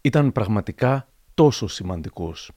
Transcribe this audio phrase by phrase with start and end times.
[0.00, 2.50] Ήταν πραγματικά τόσο σημαντικός.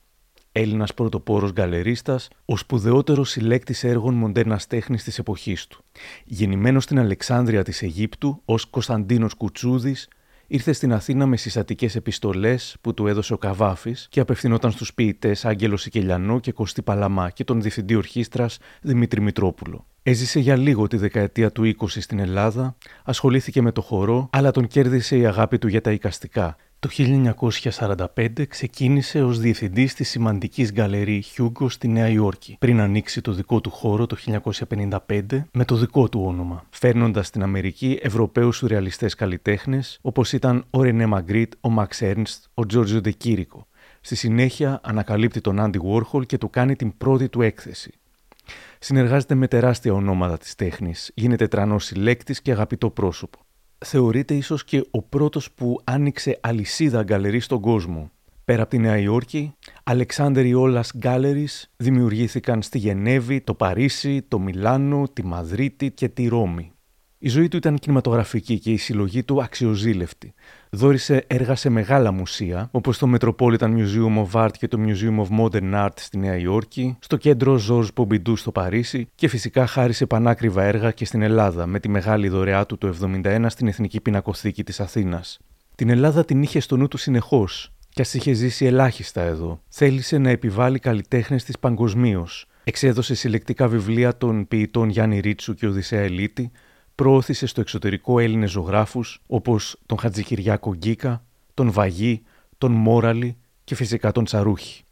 [0.51, 5.83] Έλληνας πρωτοπόρος γκαλερίστας, ο σπουδαιότερος συλλέκτης έργων μοντέρνας τέχνης της εποχής του.
[6.25, 10.07] Γεννημένος στην Αλεξάνδρεια της Αιγύπτου ως Κωνσταντίνος Κουτσούδης,
[10.47, 15.46] ήρθε στην Αθήνα με συστατικές επιστολές που του έδωσε ο Καβάφης και απευθυνόταν στους ποιητές
[15.46, 19.86] Άγγελος Σικελιανό και Κωστή Παλαμά και τον διευθυντή ορχήστρας Δημήτρη Μητρόπουλο.
[20.04, 24.68] Έζησε για λίγο τη δεκαετία του 20 στην Ελλάδα, ασχολήθηκε με το χορό, αλλά τον
[24.68, 26.55] κέρδισε η αγάπη του για τα οικαστικά.
[26.82, 33.31] Το 1945 ξεκίνησε ως διευθυντής της σημαντικής γκαλερί Hugo στη Νέα Υόρκη, πριν ανοίξει το
[33.31, 34.17] δικό του χώρο το
[34.67, 34.98] 1955
[35.52, 41.05] με το δικό του όνομα, φέρνοντας στην Αμερική Ευρωπαίους σουρεαλιστές καλλιτέχνες όπως ήταν ο Ρενέ
[41.05, 43.67] Μαγκρίτ, ο Μαξ Έρνστ, ο Τζόρτζο Ντεκύρικο.
[44.02, 47.91] Στη συνέχεια ανακαλύπτει τον Άντι Βόρχολ και του κάνει την πρώτη του έκθεση.
[48.80, 53.39] Συνεργάζεται με τεράστια ονόματα της τέχνης, γίνεται τρανός συλλέκτης και αγαπητό πρόσωπο
[53.85, 58.12] θεωρείται ίσως και ο πρώτος που άνοιξε αλυσίδα γκαλερί στον κόσμο.
[58.45, 59.53] Πέρα από τη Νέα Υόρκη,
[59.84, 66.72] Alexander Iolas Galleries δημιουργήθηκαν στη Γενέβη, το Παρίσι, το Μιλάνο, τη Μαδρίτη και τη Ρώμη.
[67.23, 70.33] Η ζωή του ήταν κινηματογραφική και η συλλογή του αξιοζήλευτη.
[70.69, 75.39] Δόρισε έργα σε μεγάλα μουσεία, όπως το Metropolitan Museum of Art και το Museum of
[75.39, 80.63] Modern Art στη Νέα Υόρκη, στο κέντρο Georges Pompidou στο Παρίσι και φυσικά χάρισε πανάκριβα
[80.63, 84.80] έργα και στην Ελλάδα, με τη μεγάλη δωρεά του το 1971 στην Εθνική Πινακοθήκη της
[84.80, 85.39] Αθήνας.
[85.75, 89.61] Την Ελλάδα την είχε στο νου του συνεχώς, κι ας είχε ζήσει ελάχιστα εδώ.
[89.69, 92.45] Θέλησε να επιβάλλει καλλιτέχνες της παγκοσμίως.
[92.63, 96.52] Εξέδωσε συλλεκτικά βιβλία των ποιητών Γιάννη Ρίτσου και Οδυσσέα Ελίτη,
[97.02, 102.21] προώθησε στο εξωτερικό Έλληνες ζωγράφους όπως τον Χατζικυριάκο Γκίκα, τον Βαγί,
[102.57, 104.83] τον Μόραλη και φυσικά τον Τσαρούχη.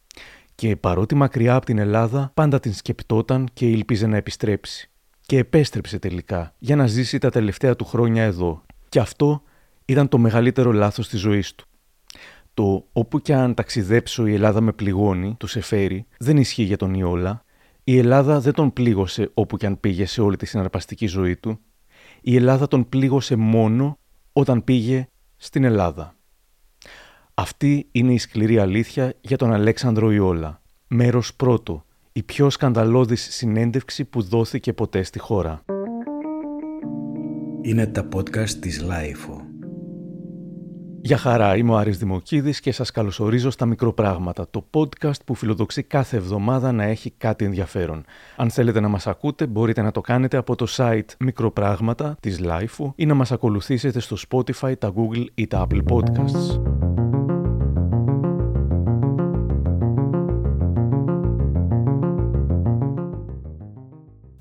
[0.55, 4.89] Και παρότι μακριά από την Ελλάδα, πάντα την σκεπτόταν και ήλπιζε να επιστρέψει.
[5.21, 8.61] Και επέστρεψε τελικά για να ζήσει τα τελευταία του χρόνια εδώ.
[8.89, 9.43] Και αυτό
[9.85, 11.65] ήταν το μεγαλύτερο λάθος της ζωής του.
[12.53, 16.93] Το «όπου και αν ταξιδέψω η Ελλάδα με πληγώνει» του Σεφέρι δεν ισχύει για τον
[16.93, 17.43] Ιόλα.
[17.83, 21.59] Η Ελλάδα δεν τον πλήγωσε όπου και αν πήγε σε όλη τη συναρπαστική ζωή του
[22.21, 23.97] η Ελλάδα τον πλήγωσε μόνο
[24.33, 25.07] όταν πήγε
[25.37, 26.15] στην Ελλάδα.
[27.33, 30.61] Αυτή είναι η σκληρή αλήθεια για τον Αλέξανδρο Ιόλα.
[30.87, 31.85] Μέρος πρώτο.
[32.11, 35.61] Η πιο σκανδαλώδης συνέντευξη που δόθηκε ποτέ στη χώρα.
[37.61, 39.48] Είναι τα podcast της LiFO.
[41.01, 45.83] Γεια χαρά, είμαι ο Άρης Δημοκίδης και σας καλωσορίζω στα Μικροπράγματα, το podcast που φιλοδοξεί
[45.83, 48.05] κάθε εβδομάδα να έχει κάτι ενδιαφέρον.
[48.35, 52.91] Αν θέλετε να μας ακούτε, μπορείτε να το κάνετε από το site Μικροπράγματα της LiFO
[52.95, 56.61] ή να μας ακολουθήσετε στο Spotify, τα Google ή τα Apple Podcasts.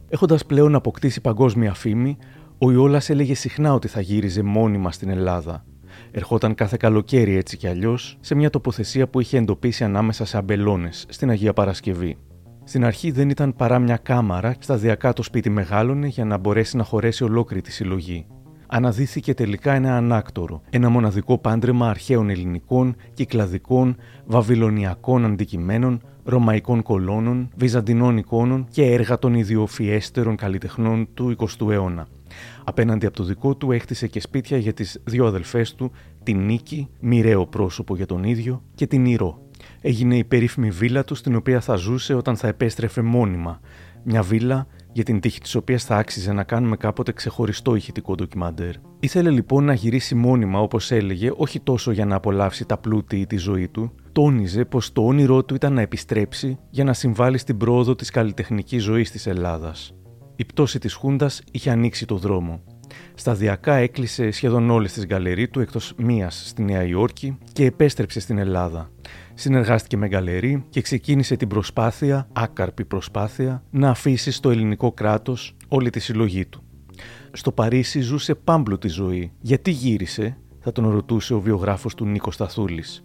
[0.08, 2.16] Έχοντας πλέον αποκτήσει παγκόσμια φήμη,
[2.58, 5.64] ο Ιόλας έλεγε συχνά ότι θα γύριζε μόνιμα στην Ελλάδα–
[6.18, 11.06] Ερχόταν κάθε καλοκαίρι έτσι κι αλλιώς σε μια τοποθεσία που είχε εντοπίσει ανάμεσα σε αμπελώνες
[11.08, 12.16] στην Αγία Παρασκευή.
[12.64, 16.84] Στην αρχή δεν ήταν παρά μια κάμαρα, σταδιακά το σπίτι μεγάλωνε για να μπορέσει να
[16.84, 18.26] χωρέσει ολόκληρη τη συλλογή.
[18.66, 23.96] Αναδύθηκε τελικά ένα ανάκτορο, ένα μοναδικό πάντρεμα αρχαίων ελληνικών, κυκλαδικών,
[24.26, 32.06] βαβυλωνιακών αντικειμένων, ρωμαϊκών κολόνων, βυζαντινών εικόνων και έργα των ιδιοφιέστερων καλλιτεχνών του 20ου αιώνα.
[32.68, 35.90] Απέναντι από το δικό του έχτισε και σπίτια για τις δύο αδελφές του,
[36.22, 39.42] την Νίκη, μοιραίο πρόσωπο για τον ίδιο, και την Ηρώ.
[39.80, 43.60] Έγινε η περίφημη βίλα του στην οποία θα ζούσε όταν θα επέστρεφε μόνιμα.
[44.04, 48.74] Μια βίλα για την τύχη της οποίας θα άξιζε να κάνουμε κάποτε ξεχωριστό ηχητικό ντοκιμαντέρ.
[49.00, 53.26] Ήθελε λοιπόν να γυρίσει μόνιμα όπως έλεγε, όχι τόσο για να απολαύσει τα πλούτη ή
[53.26, 57.56] τη ζωή του, τόνιζε πως το όνειρό του ήταν να επιστρέψει για να συμβάλλει στην
[57.56, 59.92] πρόοδο της καλλιτεχνικής ζωής της Ελλάδας
[60.38, 62.60] η πτώση της Χούντας είχε ανοίξει το δρόμο.
[63.14, 68.38] Σταδιακά έκλεισε σχεδόν όλες τις γκαλερί του εκτός μίας στη Νέα Υόρκη και επέστρεψε στην
[68.38, 68.90] Ελλάδα.
[69.34, 75.90] Συνεργάστηκε με γκαλερί και ξεκίνησε την προσπάθεια, άκαρπη προσπάθεια, να αφήσει στο ελληνικό κράτος όλη
[75.90, 76.62] τη συλλογή του.
[77.32, 79.32] Στο Παρίσι ζούσε πάμπλουτη ζωή.
[79.40, 83.02] Γιατί γύρισε, θα τον ρωτούσε ο βιογράφος του Νίκος Σταθούλης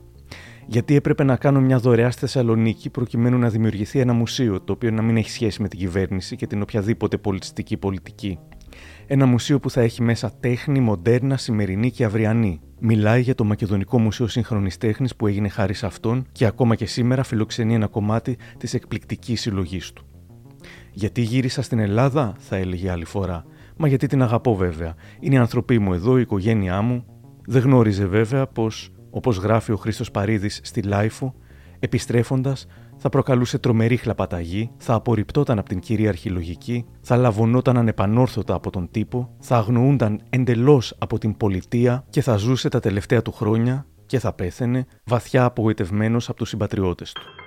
[0.67, 4.91] γιατί έπρεπε να κάνω μια δωρεά στη Θεσσαλονίκη προκειμένου να δημιουργηθεί ένα μουσείο το οποίο
[4.91, 8.39] να μην έχει σχέση με την κυβέρνηση και την οποιαδήποτε πολιτιστική πολιτική.
[9.07, 12.61] Ένα μουσείο που θα έχει μέσα τέχνη, μοντέρνα, σημερινή και αυριανή.
[12.79, 16.85] Μιλάει για το Μακεδονικό Μουσείο Σύγχρονης Τέχνης που έγινε χάρη σε αυτόν και ακόμα και
[16.85, 20.05] σήμερα φιλοξενεί ένα κομμάτι της εκπληκτικής συλλογής του.
[20.91, 23.45] Γιατί γύρισα στην Ελλάδα, θα έλεγε άλλη φορά.
[23.77, 24.95] Μα γιατί την αγαπώ βέβαια.
[25.19, 27.05] Είναι οι άνθρωποι μου εδώ, η οικογένειά μου.
[27.45, 31.33] Δεν γνώριζε βέβαια πως Όπως γράφει ο Χρήστος Παρίδης στη LiFO,
[31.79, 32.65] επιστρέφοντας,
[32.97, 38.87] θα προκαλούσε τρομερή χλαπαταγή, θα απορριπτόταν από την κυρίαρχη λογική, θα λαβωνόταν ανεπανόρθωτα από τον
[38.91, 44.19] τύπο, θα αγνοούνταν εντελώς από την πολιτεία και θα ζούσε τα τελευταία του χρόνια και
[44.19, 47.42] θα πέθαινε βαθιά απογοητευμένος από τους συμπατριώτες του.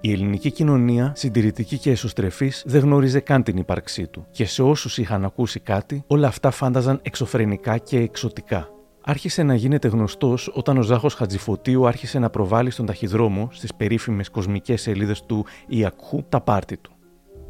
[0.00, 4.26] Η ελληνική κοινωνία, συντηρητική και εσωστρεφής, δεν γνώριζε καν την ύπαρξή του.
[4.30, 8.68] Και σε όσους είχαν ακούσει κάτι, όλα αυτά φάνταζαν εξωφρενικά και εξωτικά.
[9.00, 14.30] Άρχισε να γίνεται γνωστός όταν ο Ζάχος Χατζηφωτίου άρχισε να προβάλλει στον ταχυδρόμο στις περίφημες
[14.30, 16.97] κοσμικές σελίδες του Ιακχού τα πάρτι του.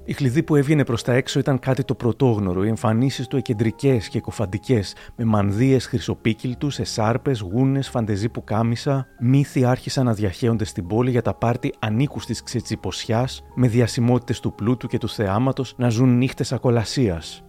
[0.09, 4.09] Η κλειδί που έβγαινε προς τα έξω ήταν κάτι το πρωτόγνωρο, οι εμφανίσεις του εκεντρικές
[4.09, 4.81] και εκοφαντικέ,
[5.17, 9.07] με μανδύες χρυσοπίκυλτους, εσάρπες, γούνες, φαντεζή που κάμισα.
[9.21, 14.55] Μύθοι άρχισαν να διαχέονται στην πόλη για τα πάρτι ανήκους της ξετσιποσιάς, με διασημότητες του
[14.55, 17.45] πλούτου και του θεάματος να ζουν νύχτες ακολασίας.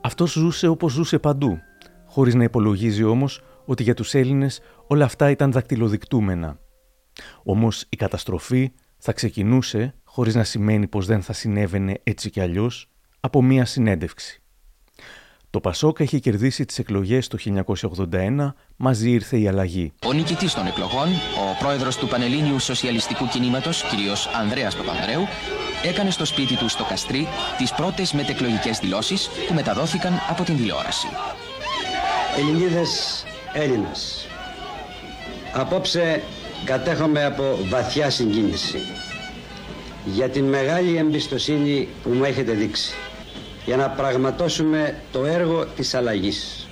[0.00, 1.58] Αυτός ζούσε όπως ζούσε παντού,
[2.06, 6.58] χωρίς να υπολογίζει όμως ότι για τους Έλληνες όλα αυτά ήταν δακτυλοδεικτούμενα.
[7.44, 12.88] Όμως η καταστροφή θα ξεκινούσε χωρίς να σημαίνει πως δεν θα συνέβαινε έτσι κι αλλιώς,
[13.20, 14.42] από μία συνέντευξη.
[15.50, 19.92] Το Πασόκα είχε κερδίσει τις εκλογές το 1981, μαζί ήρθε η αλλαγή.
[20.06, 23.86] Ο νικητής των εκλογών, ο πρόεδρος του Πανελλήνιου Σοσιαλιστικού Κινήματος, κ.
[24.40, 25.26] Ανδρέας Παπανδρέου,
[25.84, 27.26] έκανε στο σπίτι του στο Καστρί
[27.58, 31.06] τις πρώτες μετεκλογικές δηλώσεις που μεταδόθηκαν από την τηλεόραση.
[32.38, 34.26] Ελληνίδες Έλληνας,
[35.52, 36.22] απόψε
[36.64, 38.78] κατέχομαι από βαθιά συγκίνηση
[40.04, 42.94] για την μεγάλη εμπιστοσύνη που μου έχετε δείξει
[43.64, 46.68] για να πραγματώσουμε το έργο της αλλαγής.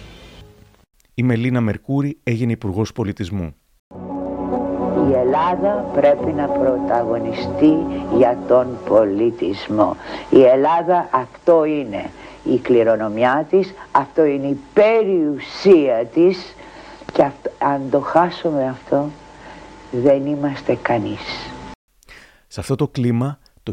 [1.15, 3.55] Η Μελίνα Μερκούρη έγινε υπουργός Πολιτισμού.
[5.11, 7.77] Η Ελλάδα πρέπει να πρωταγωνιστεί
[8.17, 9.97] για τον πολιτισμό.
[10.31, 12.11] Η Ελλάδα αυτό είναι
[12.45, 16.55] η κληρονομιά της, αυτό είναι η περιουσία της
[17.13, 17.23] και
[17.59, 19.11] αν το χάσουμε αυτό
[19.91, 21.52] δεν είμαστε κανείς.
[22.53, 23.73] Σε αυτό το κλίμα, το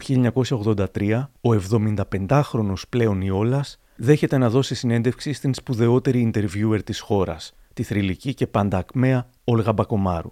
[0.95, 7.83] 1983, ο 75χρονος πλέον Ιόλας δέχεται να δώσει συνέντευξη στην σπουδαιότερη interviewer της χώρας, τη
[7.83, 10.31] θρηλυκή και παντακμαία Όλγα Μπακομάρου.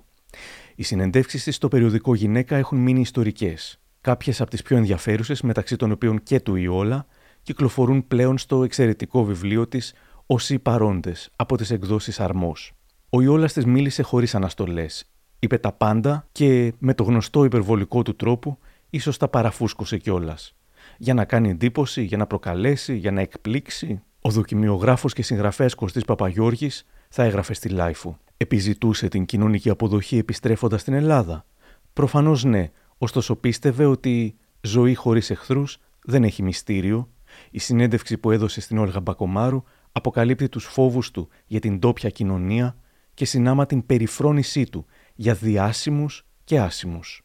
[0.76, 3.80] Οι συνεντεύξεις της στο περιοδικό Γυναίκα έχουν μείνει ιστορικές.
[4.02, 7.06] Κάποιες από τις πιο ενδιαφέρουσες, μεταξύ των οποίων και του Ιόλα,
[7.42, 9.94] κυκλοφορούν πλέον στο εξαιρετικό βιβλίο της
[10.26, 12.74] «Όσοι παρόντες» από τις εκδόσεις Αρμός.
[13.10, 18.16] Ο Ιόλας της μίλησε χωρίς αναστολές, είπε τα πάντα και με το γνωστό υπερβολικό του
[18.16, 18.58] τρόπο
[18.90, 20.56] ίσως τα παραφούσκωσε κιόλας.
[20.98, 26.06] Για να κάνει εντύπωση, για να προκαλέσει, για να εκπλήξει, ο δοκιμιογράφος και συγγραφέας Κωστής
[26.06, 28.16] Παπαγιώργης θα έγραφε στη Λάιφου.
[28.38, 31.46] Επιζητούσε την κοινωνική αποδοχή επιστρέφοντας στην Ελλάδα.
[31.94, 37.10] Προφανώς ναι, ωστόσο πίστευε ότι ζωή χωρίς εχθρούς δεν έχει μυστήριο.
[37.52, 42.76] Η συνέντευξη που έδωσε στην Όλγα Μπακομάρου αποκαλύπτει τους φόβους του για την τόπια κοινωνία
[43.14, 44.86] και συνάμα την περιφρόνησή του
[45.18, 47.22] για διάσημους και άσημους.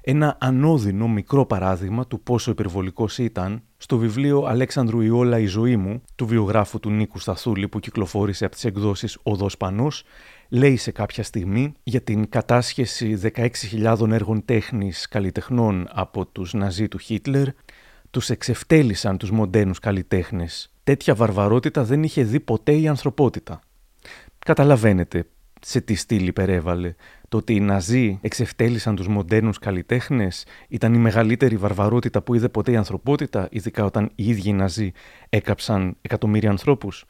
[0.00, 6.02] Ένα ανώδυνο μικρό παράδειγμα του πόσο υπερβολικός ήταν στο βιβλίο Αλέξανδρου Ιόλα «Η ζωή μου»
[6.14, 10.04] του βιογράφου του Νίκου Σταθούλη που κυκλοφόρησε από τις εκδόσεις «Οδός Πανός»
[10.48, 16.98] λέει σε κάποια στιγμή για την κατάσχεση 16.000 έργων τέχνης καλλιτεχνών από τους Ναζί του
[16.98, 17.48] Χίτλερ
[18.10, 20.72] τους εξευτέλισαν τους μοντέρνους καλλιτέχνες.
[20.84, 23.60] Τέτοια βαρβαρότητα δεν είχε δει ποτέ η ανθρωπότητα.
[24.38, 25.26] Καταλαβαίνετε
[25.64, 26.94] σε τι στήλη υπερέβαλε.
[27.28, 32.72] Το ότι οι Ναζί εξευτέλισαν τους μοντέρνους καλλιτέχνες ήταν η μεγαλύτερη βαρβαρότητα που είδε ποτέ
[32.72, 34.92] η ανθρωπότητα, ειδικά όταν οι ίδιοι οι Ναζί
[35.28, 37.04] έκαψαν εκατομμύρια ανθρώπους.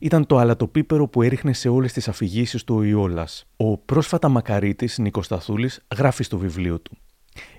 [0.00, 3.46] Ήταν το αλατοπίπερο που έριχνε σε όλες τις αφηγήσεις του ο Ιόλας.
[3.56, 6.96] Ο πρόσφατα μακαρίτης Νίκος Σταθούλης γράφει στο βιβλίο του.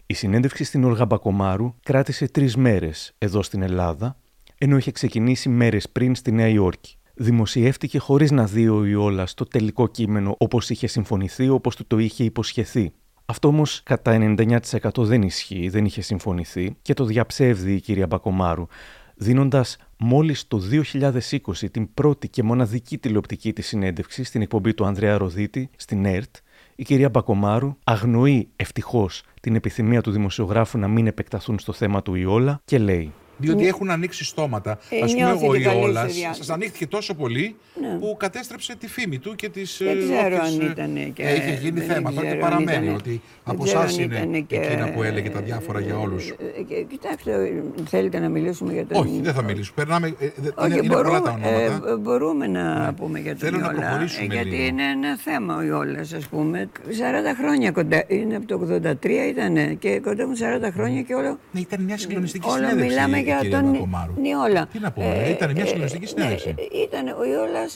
[0.06, 4.18] Η συνέντευξη στην Όργα Μπακομάρου κράτησε τρεις μέρες εδώ στην Ελλάδα,
[4.58, 9.46] ενώ είχε ξεκινήσει μέρες πριν στη Νέα Υόρκη δημοσιεύτηκε χωρίς να δει ο Ιόλας το
[9.46, 12.92] τελικό κείμενο όπως είχε συμφωνηθεί, όπως του το είχε υποσχεθεί.
[13.26, 14.58] Αυτό όμως κατά 99%
[14.98, 18.68] δεν ισχύει, δεν είχε συμφωνηθεί και το διαψεύδει η κυρία Μπακομάρου,
[19.16, 25.18] δίνοντας μόλις το 2020 την πρώτη και μοναδική τηλεοπτική της συνέντευξη στην εκπομπή του Ανδρέα
[25.18, 26.36] Ροδίτη στην ΕΡΤ.
[26.76, 32.16] Η κυρία Μπακομάρου αγνοεί ευτυχώς την επιθυμία του δημοσιογράφου να μην επεκταθούν στο θέμα του
[32.16, 33.68] Ιόλα και λέει διότι ναι.
[33.68, 34.80] έχουν ανοίξει στόματα.
[34.90, 35.06] Ε, Α
[35.38, 37.98] πούμε, ο Ιόλας σας ανοίχθηκε τόσο πολύ ναι.
[38.00, 39.82] που κατέστρεψε τη φήμη του και τις.
[39.84, 41.14] Δεν ξέρω αν ήταν.
[41.14, 41.24] Και...
[41.24, 42.12] Ε, είχε γίνει θέμα.
[42.14, 44.56] Τώρα και παραμένει ότι από εσάς είναι και...
[44.56, 46.30] εκείνα που έλεγε τα διάφορα για όλους.
[46.30, 46.36] Ε,
[46.80, 49.02] ε, κοιτάξτε, θέλετε να μιλήσουμε για τον.
[49.02, 49.76] Όχι, δεν θα μιλήσουμε.
[49.76, 50.16] Περνάμε.
[50.56, 51.92] Όχι, είναι, μπορούμε, πολλά τα ονόματα.
[51.92, 52.92] Ε, μπορούμε να ναι.
[52.92, 53.72] πούμε για τον Θέλω Ιόλα.
[53.72, 54.34] να προχωρήσουμε.
[54.34, 54.64] Γιατί λίγο.
[54.64, 56.70] είναι ένα θέμα ο Ιόλας, ας πούμε.
[56.88, 56.92] 40
[57.42, 58.04] χρόνια κοντά.
[58.08, 60.34] Είναι από το 83 ήταν και κοντά μου
[60.68, 61.40] 40 χρόνια και όλο.
[61.52, 62.86] Ναι, ήταν μια συγκλονιστική συνέντευξη.
[62.88, 63.90] Μιλάμε για τον
[64.22, 64.68] Νιόλα.
[64.72, 66.56] Τι να πω, ε, ήταν μια συγκλονιστική ε, συνέντευξη.
[66.58, 67.70] Ναι, ήταν ο Ιόλα.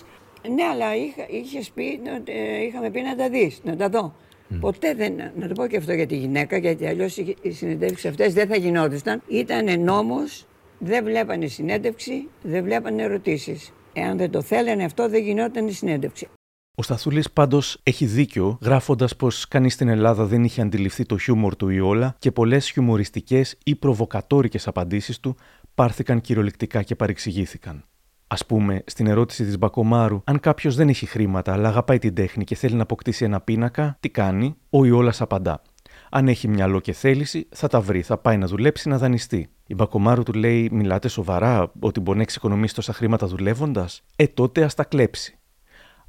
[0.55, 4.13] Ναι, αλλά είχα, είχες πει, ε, είχαμε πει να τα δεις, να τα δω.
[4.59, 5.13] Ποτέ δεν.
[5.35, 8.55] Να το πω και αυτό για τη γυναίκα, γιατί αλλιώς οι συνεντεύξεις αυτές δεν θα
[8.55, 9.21] γινόντουσαν.
[9.27, 10.45] Ήταν νόμος,
[10.79, 13.73] δεν βλέπανε συνέντευξη, δεν βλέπανε ερωτήσεις.
[13.93, 16.27] Εάν δεν το θέλανε αυτό, δεν γινόταν η συνέντευξη.
[16.75, 21.55] Ο Σταθούλης πάντως έχει δίκιο, γράφοντας πως κανείς στην Ελλάδα δεν είχε αντιληφθεί το χιούμορ
[21.55, 25.35] του Ιόλα και πολλές χιουμοριστικές ή προβοκατόρικες απαντήσεις του
[25.75, 27.85] πάρθηκαν κυριολεκτικά και παρεξηγήθηκαν.
[28.27, 32.43] Α πούμε, στην ερώτηση της Μπακομάρου, αν κάποιος δεν έχει χρήματα αλλά αγαπάει την τέχνη
[32.43, 35.61] και θέλει να αποκτήσει ένα πίνακα, τι κάνει, ο Ιόλας απαντά.
[36.09, 39.49] Αν έχει μυαλό και θέληση, θα τα βρει, θα πάει να δουλέψει να δανειστεί.
[39.67, 44.63] Η Μπακομάρου του λέει: Μιλάτε σοβαρά, ότι μπορεί να εξοικονομήσει τόσα χρήματα δουλεύοντας; Ε, τότε
[44.63, 45.35] ας τα κλέψει.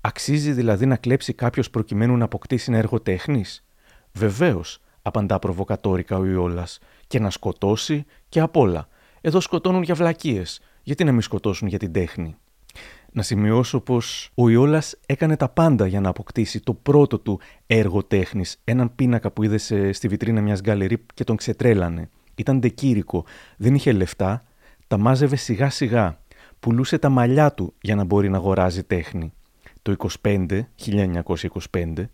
[0.04, 3.64] Αξίζει δηλαδή να κλέψει κάποιος προκειμένου να αποκτήσει ένα έργο τέχνης;
[4.12, 8.88] Βεβαίως, απαντά προβοκατόρικα ο Ιόλας, και να σκοτώσει και απ' όλα.
[9.20, 10.60] Εδώ σκοτώνουν για βλακίες.
[10.82, 12.36] Γιατί να μην σκοτώσουν για την τέχνη;
[13.12, 18.04] Να σημειώσω πως ο Ιόλας έκανε τα πάντα για να αποκτήσει το πρώτο του έργο
[18.04, 22.08] τέχνης, έναν πίνακα που είδε στη βιτρίνα μιας γκαλερί και τον ξετρέλανε.
[22.34, 23.24] Ήταν ντεκήρικο,
[23.56, 24.44] δεν είχε λεφτά,
[24.86, 26.20] τα μάζευε σιγά σιγά.
[26.60, 29.32] Πουλούσε τα μαλλιά του για να μπορεί να αγοράζει τέχνη
[29.82, 30.60] το 25,
[31.70, 32.08] 1925,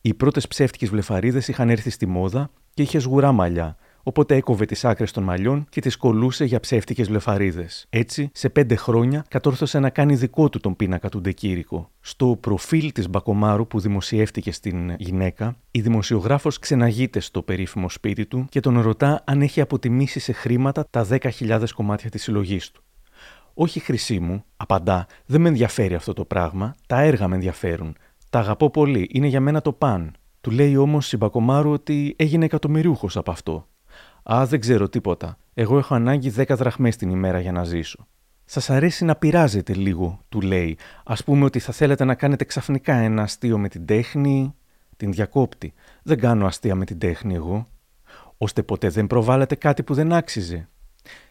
[0.00, 4.84] οι πρώτες ψεύτικες βλεφαρίδες είχαν έρθει στη μόδα και είχε σγουρά μαλλιά, οπότε έκοβε τις
[4.84, 7.86] άκρες των μαλλιών και τις κολούσε για ψεύτικες βλεφαρίδες.
[7.90, 11.90] Έτσι, σε πέντε χρόνια κατόρθωσε να κάνει δικό του τον πίνακα του Ντεκήρικο.
[12.00, 18.46] Στο προφίλ της Μπακομάρου που δημοσιεύτηκε στην γυναίκα, η δημοσιογράφος ξεναγείται στο περίφημο σπίτι του
[18.48, 22.82] και τον ρωτά αν έχει αποτιμήσει σε χρήματα τα 10.000 κομμάτια της συλλογής του.
[23.62, 27.96] Όχι χρυσή μου, απαντά, δεν με ενδιαφέρει αυτό το πράγμα, τα έργα με ενδιαφέρουν.
[28.30, 30.14] Τα αγαπώ πολύ, είναι για μένα το παν.
[30.40, 33.68] Του λέει όμως η Μπακομάρου ότι έγινε εκατομμυριούχο από αυτό.
[34.32, 35.38] Α, δεν ξέρω τίποτα.
[35.54, 38.06] Εγώ έχω ανάγκη 10 δραχμές την ημέρα για να ζήσω.
[38.44, 40.78] Σας αρέσει να πειράζετε λίγο, του λέει.
[41.04, 44.54] Α πούμε ότι θα θέλετε να κάνετε ξαφνικά ένα αστείο με την τέχνη.
[44.96, 45.72] Την διακόπτη.
[46.02, 47.66] Δεν κάνω αστεία με την τέχνη εγώ.
[48.38, 50.68] Ώστε ποτέ δεν προβάλλετε κάτι που δεν άξιζε.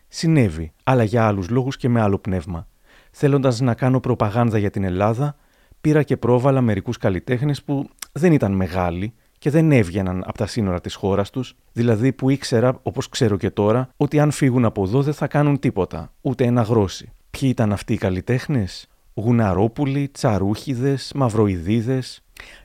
[0.09, 2.67] Συνέβη, αλλά για άλλους λόγους και με άλλο πνεύμα.
[3.11, 5.35] Θέλοντας να κάνω προπαγάνδα για την Ελλάδα,
[5.81, 10.81] πήρα και πρόβαλα μερικούς καλλιτέχνες που δεν ήταν μεγάλοι και δεν έβγαιναν από τα σύνορα
[10.81, 15.01] της χώρας τους, δηλαδή που ήξερα, όπως ξέρω και τώρα, ότι αν φύγουν από εδώ
[15.01, 17.11] δεν θα κάνουν τίποτα, ούτε ένα γρόση.
[17.29, 22.03] Ποιοι ήταν αυτοί οι καλλιτέχνες, Γουναρόπουλοι, Τσαρούχιδες, Μαυροειδίδε.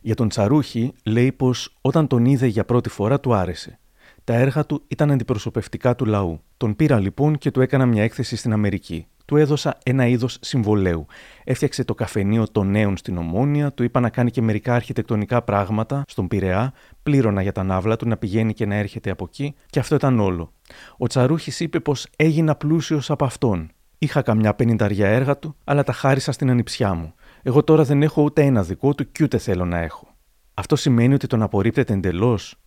[0.00, 3.78] Για τον Τσαρούχη λέει πως όταν τον είδε για πρώτη φορά του άρεσε.
[4.24, 6.40] Τα έργα του ήταν αντιπροσωπευτικά του λαού.
[6.56, 9.06] Τον πήρα λοιπόν και του έκανα μια έκθεση στην Αμερική.
[9.24, 11.06] Του έδωσα ένα είδος συμβολέου.
[11.44, 16.02] Έφτιαξε το καφενείο των νέων στην Ομόνια, του είπα να κάνει και μερικά αρχιτεκτονικά πράγματα
[16.06, 19.78] στον Πειραιά, πλήρωνα για τα ναύλα του να πηγαίνει και να έρχεται από εκεί, και
[19.78, 20.52] αυτό ήταν όλο.
[20.96, 23.70] Ο Τσαρούχης είπε πως έγινα πλούσιος από αυτόν.
[23.98, 27.14] Είχα καμιά πενηνταριά έργα του, αλλά τα χάρισα στην ανιψιά μου.
[27.42, 30.08] Εγώ τώρα δεν έχω ούτε ένα δικό του και ούτε θέλω να έχω.
[30.54, 32.58] Αυτό σημαίνει ότι τον απορρίπτεται εντελώς.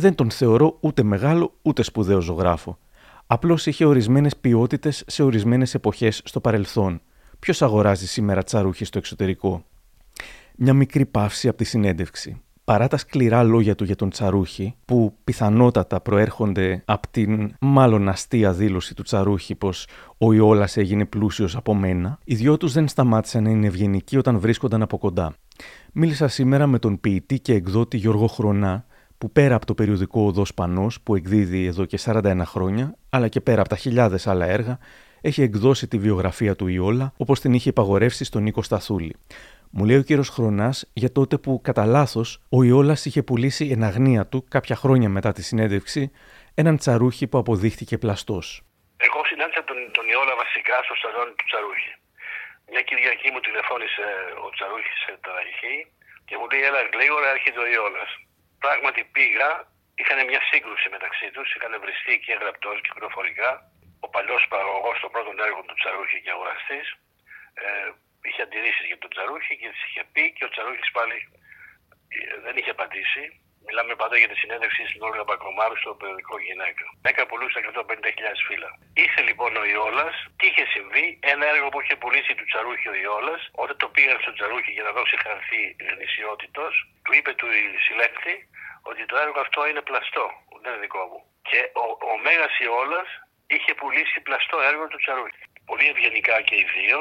[0.00, 2.78] Δεν τον θεωρώ ούτε μεγάλο ούτε σπουδαίο ζωγράφο.
[3.26, 7.00] Απλώς είχε ορισμένες ποιότητες σε ορισμένες εποχές στο παρελθόν.
[7.38, 9.64] Ποιος αγοράζει σήμερα τσαρούχι στο εξωτερικό;
[10.56, 12.42] Μια μικρή παύση από τη συνέντευξη.
[12.64, 18.52] Παρά τα σκληρά λόγια του για τον Τσαρούχη, που πιθανότατα προέρχονται από την μάλλον αστεία
[18.52, 19.86] δήλωση του Τσαρούχη πως
[20.18, 24.38] ο Ιόλας έγινε πλούσιος από μένα, οι δυο τους δεν σταμάτησαν να είναι ευγενικοί όταν
[24.38, 25.34] βρίσκονταν από κοντά.
[25.92, 28.86] Μίλησα σήμερα με τον ποιητή και εκδότη Γιώργο Χρονά,
[29.18, 33.40] που πέρα από το περιοδικό Οδός Πανός που εκδίδει εδώ και 41 χρόνια, αλλά και
[33.40, 34.78] πέρα από τα χιλιάδες άλλα έργα,
[35.20, 39.16] έχει εκδώσει τη βιογραφία του Ιόλα όπως την είχε υπαγορεύσει στον Νίκο Σταθούλη.
[39.70, 43.82] Μου λέει ο κύριος Χρονάς για τότε που κατά λάθος ο Ιόλας είχε πουλήσει εν
[43.82, 46.10] αγνία του κάποια χρόνια μετά τη συνέντευξη
[46.54, 48.46] έναν τσαρούχι που αποδείχτηκε πλαστός.
[49.06, 51.92] Εγώ συνάντησα τον, τον Ιόλα βασικά στο σαλόνι του τσαρούχι.
[52.70, 54.06] Μια Κυριακή μου τηλεφώνησε
[54.44, 55.76] ο τσαρούχης σε αρχή
[56.26, 58.10] και μου λέει: Έλα, γλίγορα έρχεται ο Ιόλας.
[58.64, 59.50] Πράγματι πήγα,
[60.00, 63.50] είχαν μια σύγκρουση μεταξύ τους, είχαν βριστεί και γραπτό και πληροφορικά.
[64.04, 66.86] Ο παλιός παραγωγός των πρώτων έργων του Τσαρούχη και αγοραστής
[67.64, 67.90] ε,
[68.26, 71.18] είχε αντιρρήσεις για τον Τσαρούχη και τη είχε πει και ο Τσαρούχης πάλι
[72.08, 73.24] ε, δεν είχε απαντήσει.
[73.68, 76.84] Μιλάμε πάντα για τη συνέντευξη στην Όλγα Μπακρομάρου στο περιοδικό Γυναίκα.
[77.06, 78.70] Μέκα πουλούσε 150.000 φύλλα.
[79.04, 82.96] Ήρθε λοιπόν ο Ιόλας, τι είχε συμβεί, ένα έργο που είχε πουλήσει του Τσαρούχη ο
[83.04, 86.72] Ιόλας, όταν το πήγαν στον Τσαρούχη για να δώσει χαρθή γνησιότητος,
[87.04, 87.48] του είπε του
[87.84, 88.34] συλλέκτη
[88.90, 90.26] ότι το έργο αυτό είναι πλαστό,
[90.62, 91.20] δεν είναι δικό μου.
[91.48, 93.08] Και ο, ο Μέγας Ιόλας
[93.54, 95.42] είχε πουλήσει πλαστό έργο του Τσαρούχη.
[95.70, 97.00] Πολύ ευγενικά και οι δύο,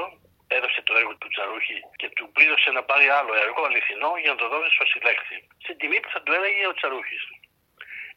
[0.55, 4.37] έδωσε το έργο του Τσαρούχη και του πλήρωσε να πάρει άλλο έργο αληθινό για να
[4.41, 5.37] το δώσει στο συλλέκτη.
[5.63, 7.17] Στην τιμή που θα του έλεγε ο Τσαρούχη.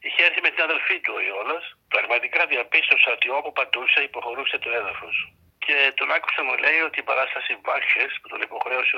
[0.05, 1.59] Είχε έρθει με την αδελφή του ο Ιόλα.
[1.95, 5.17] Πραγματικά διαπίστωσα ότι όπου πατούσε υποχωρούσε το έδαφος.
[5.65, 8.97] Και τον άκουσα μου λέει ότι η παράσταση Βάχες που τον υποχρέωσε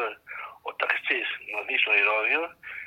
[0.68, 1.20] ο ταξί
[1.54, 2.42] να δει στο ηρώδιο,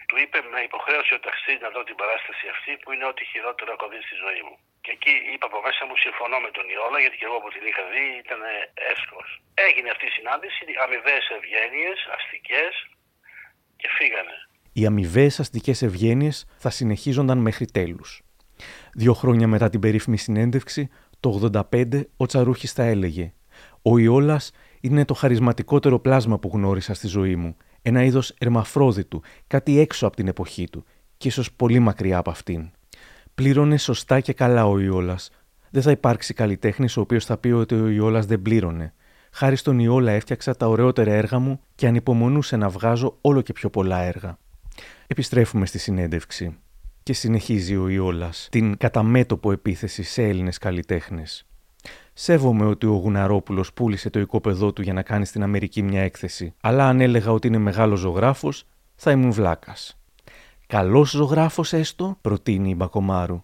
[0.08, 3.72] του είπε με υποχρέωση ο ταξί να δω την παράσταση αυτή που είναι ό,τι χειρότερο
[3.72, 4.56] έχω δει στη ζωή μου.
[4.86, 7.64] Και εκεί είπα από μέσα μου συμφωνώ με τον Ιόλα, γιατί και εγώ που την
[7.70, 8.42] είχα δει ήταν
[8.92, 9.20] εύσκο.
[9.68, 12.74] Έγινε αυτή η συνάντηση, αμοιβές ευγένειες, αστικές
[13.80, 14.36] και φύγανε.
[14.78, 18.12] Οι αμοιβές αστικές ευγένειες θα συνεχίζονταν μέχρι τέλους.
[19.02, 20.90] Δύο χρόνια μετά την περίφημη συνέντευξη,
[21.20, 23.34] το 85, ο Τσαρούχης θα έλεγε:
[23.82, 24.52] Ο Ιόλας
[24.82, 27.58] είναι το χαρισματικότερο πλάσμα που γνώρισα στη ζωή μου.
[27.82, 30.86] Ένα είδος ερμαφρόδιτου, κάτι έξω από την εποχή του,
[31.18, 32.72] και ίσως πολύ μακριά από αυτήν.
[33.36, 35.30] Πλήρωνε σωστά και καλά ο Ιόλας.
[35.70, 38.94] Δεν θα υπάρξει καλλιτέχνης ο οποίος θα πει ότι ο Ιόλας δεν πλήρωνε.
[39.32, 43.70] Χάρη στον Ιόλα έφτιαξα τα ωραιότερα έργα μου και ανυπομονούσε να βγάζω όλο και πιο
[43.70, 44.38] πολλά έργα.
[45.08, 46.58] Επιστρέφουμε στη συνέντευξη.
[47.04, 51.46] Και συνεχίζει ο Ιόλας την καταμέτωπο επίθεση σε Έλληνες καλλιτέχνες.
[52.14, 56.54] Σέβομαι ότι ο Γουναρόπουλος πούλησε το οικόπεδό του για να κάνει στην Αμερική μια έκθεση,
[56.62, 59.98] αλλά αν έλεγα ότι είναι μεγάλος ζωγράφος, θα ήμουν βλάκας.
[60.68, 63.44] Καλός ζωγράφος έστω, προτείνει η Μπακομάρου.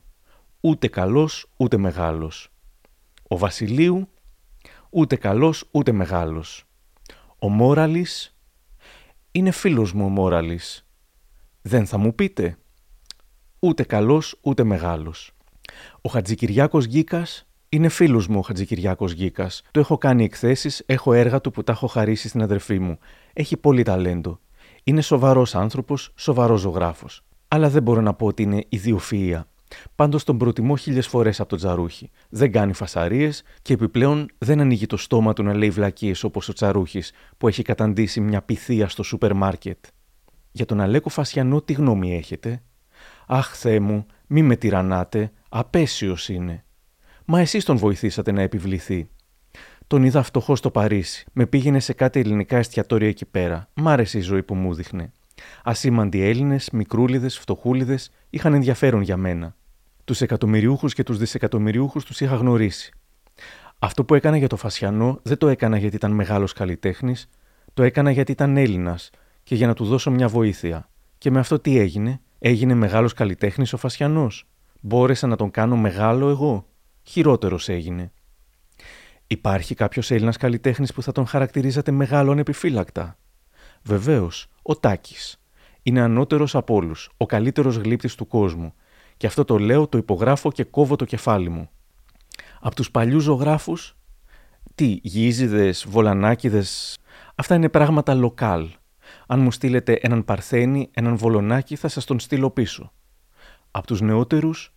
[0.61, 2.49] Ούτε καλός ούτε μεγάλος.
[3.27, 4.09] Ο Βασιλείου,
[4.89, 6.63] ούτε καλός ούτε μεγάλος.
[7.39, 8.37] Ο Μόραλης,
[9.31, 10.87] είναι φίλος μου ο Μόραλης.
[11.61, 12.57] Δεν θα μου πείτε.
[13.59, 15.31] Ούτε καλός ούτε μεγάλος.
[16.01, 19.49] Ο Χατζικυριάκος Γκίκας είναι φίλος μου ο Χατζικυριάκος Γκίκα.
[19.71, 22.97] Το έχω κάνει εκθέσεις, έχω έργα του που τα έχω χαρίσει στην αδερφή μου.
[23.33, 24.39] Έχει πολύ ταλέντο.
[24.83, 27.23] Είναι σοβαρός άνθρωπος, σοβαρός ζωγράφος.
[27.47, 29.45] Αλλά δεν μπορώ να πω ότι είναι ιδιοφυα.
[29.95, 32.09] Πάντως τον προτιμώ χίλιες φορές από τον Τσαρούχη.
[32.29, 36.53] Δεν κάνει φασαρίες και επιπλέον δεν ανοίγει το στόμα του να λέει βλακίες όπως ο
[36.53, 37.03] Τσαρούχη
[37.37, 39.85] που έχει καταντήσει μια πυθία στο σούπερ μάρκετ.
[40.51, 42.63] Για τον Αλέκο Φασιανό τι γνώμη έχετε;
[43.27, 46.65] Αχ, Θεέ μου, μη με τυραννάτε, απέσιος είναι.
[47.25, 49.09] Μα εσείς τον βοηθήσατε να επιβληθεί.
[49.91, 51.25] Τον είδα φτωχό στο Παρίσι.
[51.33, 53.69] Με πήγαινε σε κάτι ελληνικά εστιατόρια εκεί πέρα.
[53.73, 55.11] Μ' άρεσε η ζωή που μου δείχνε.
[55.63, 59.55] Ασήμαντοι Έλληνες, μικρούλιδες, φτωχούλιδες είχαν ενδιαφέρον για μένα.
[60.03, 62.91] Τους εκατομμυριούχους και τους δισεκατομμυριούχους τους είχα γνωρίσει.
[63.79, 67.29] Αυτό που έκανα για το Φασιανό δεν το έκανα γιατί ήταν μεγάλος καλλιτέχνης,
[67.73, 69.09] το έκανα γιατί ήταν Έλληνας
[69.43, 70.89] και για να του δώσω μια βοήθεια.
[71.17, 74.47] Και με αυτό τι έγινε, έγινε μεγάλος καλλιτέχνης ο Φασιανός.
[74.81, 76.65] Μπόρεσα να τον κάνω μεγάλο εγώ
[77.03, 78.11] χειρότερος έγινε.
[79.31, 83.17] Υπάρχει κάποιος Έλληνας καλλιτέχνης που θα τον χαρακτηρίζατε μεγάλον επιφύλακτα;
[83.83, 85.41] Βεβαίως, ο Τάκης.
[85.83, 88.73] Είναι ανώτερος από όλους, ο καλύτερος γλύπτης του κόσμου.
[89.17, 91.69] Και αυτό το λέω, το υπογράφω και κόβω το κεφάλι μου.
[92.61, 93.97] Από τους παλιούς ζωγράφους,
[94.75, 96.97] τι, γίζιδες, βολανάκιδες,
[97.35, 98.69] αυτά είναι πράγματα λοκάλ.
[99.27, 102.91] Αν μου στείλετε έναν παρθένη, έναν βολονάκι, θα σας τον στείλω πίσω.
[103.71, 104.73] Από τους νεότερους,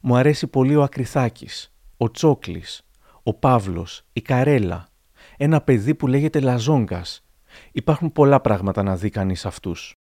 [0.00, 2.84] μου αρέσει πολύ ο Ακριθάκης, ο Τσόκλης,
[3.22, 4.88] ο Παύλος, η Καρέλα,
[5.36, 7.24] ένα παιδί που λέγεται Λαζόγκας.
[7.72, 9.94] Υπάρχουν πολλά πράγματα να δει κανείς αυτούς.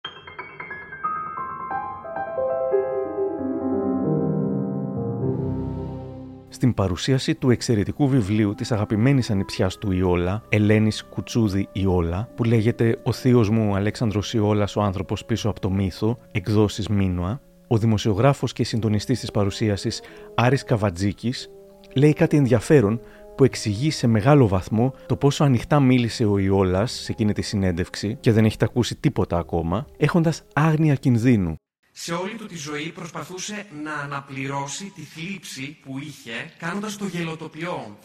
[6.49, 13.01] Στην παρουσίαση του εξαιρετικού βιβλίου της αγαπημένης ανιψιάς του Ιόλα, Ελένης Κουτσούδη Ιόλα, που λέγεται
[13.05, 18.53] «Ο θείος μου Αλέξανδρος Ιόλας, ο άνθρωπος πίσω από το μύθο», εκδόσεις Μίνωα, ο δημοσιογράφος
[18.53, 20.03] και συντονιστής της παρουσίασης
[20.35, 21.51] Άρης Καβατζίκης
[21.95, 23.01] λέει κάτι ενδιαφέρον
[23.37, 28.17] που εξηγεί σε μεγάλο βαθμό το πόσο ανοιχτά μίλησε ο Ιόλας σε εκείνη τη συνέντευξη
[28.21, 31.55] και δεν έχετε ακούσει τίποτα ακόμα, έχοντας άγνοια κινδύνου.
[31.93, 37.97] Σε όλη του τη ζωή προσπαθούσε να αναπληρώσει τη θλίψη που είχε κάνοντας το γελοτοπιό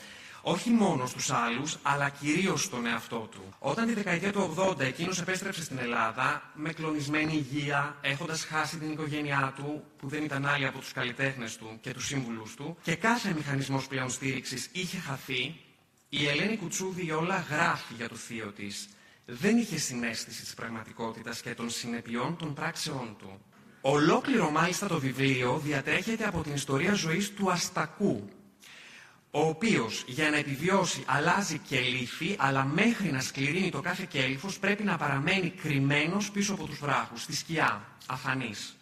[0.45, 3.53] όχι μόνο στους άλλους, αλλά κυρίως στον εαυτό του.
[3.59, 8.91] Όταν τη δεκαετία του 80 εκείνος επέστρεψε στην Ελλάδα, με κλονισμένη υγεία, έχοντας χάσει την
[8.91, 12.95] οικογένειά του, που δεν ήταν άλλη από τους καλλιτέχνες του και τους σύμβουλους του, και
[12.95, 15.55] κάθε μηχανισμός πλέον στήριξης είχε χαθεί,
[16.09, 18.89] η Ελένη Κουτσούδη όλα γράφει για το θείο της.
[19.25, 23.41] Δεν είχε συνέστηση της πραγματικότητας και των συνεπειών των πράξεών του.
[23.81, 28.29] Ολόκληρο μάλιστα το βιβλίο διατρέχεται από την ιστορία ζωής του Αστακού,
[29.35, 34.83] ο οποίος για να επιβιώσει αλλάζει κελύφη, αλλά μέχρι να σκληρύνει το κάθε κέλυφος πρέπει
[34.83, 38.75] να παραμένει κρυμμένος πίσω από τους βράχους, στη σκιά, αφανής.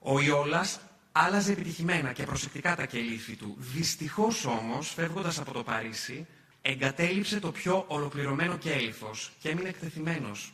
[0.00, 0.80] Ο Ιόλας
[1.12, 3.56] άλλαζε επιτυχημένα και προσεκτικά τα κελύφη του.
[3.58, 6.26] Δυστυχώς όμως, φεύγοντας από το Παρίσι,
[6.62, 10.52] εγκατέλειψε το πιο ολοκληρωμένο κέλυφος και έμεινε εκτεθειμένος.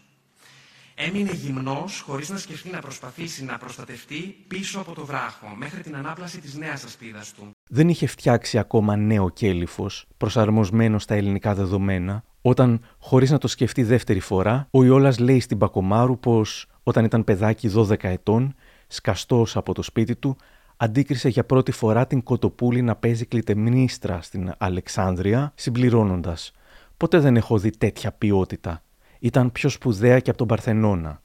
[0.94, 5.96] Έμεινε γυμνός, χωρίς να σκεφτεί να προσπαθήσει να προστατευτεί πίσω από το βράχο, μέχρι την
[5.96, 12.24] ανάπλαση της νέας ασπίδας του δεν είχε φτιάξει ακόμα νέο κέλυφος, προσαρμοσμένο στα ελληνικά δεδομένα,
[12.42, 17.24] όταν, χωρίς να το σκεφτεί δεύτερη φορά, ο Ιόλας λέει στην Πακομάρου πως όταν ήταν
[17.24, 18.54] παιδάκι 12 ετών,
[18.86, 20.36] σκαστός από το σπίτι του,
[20.76, 26.52] αντίκρισε για πρώτη φορά την Κοτοπούλη να παίζει κλητεμνίστρα στην Αλεξάνδρεια, συμπληρώνοντας:
[26.96, 28.82] Ποτέ δεν έχω δει τέτοια ποιότητα.
[29.18, 31.22] ήταν πιο σπουδαία και από τον Παρθενώνα.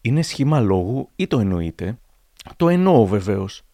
[0.00, 1.98] Είναι σχήμα λόγου ή το εννοείτε;
[2.56, 3.65] Το εννοώ βεβαίως.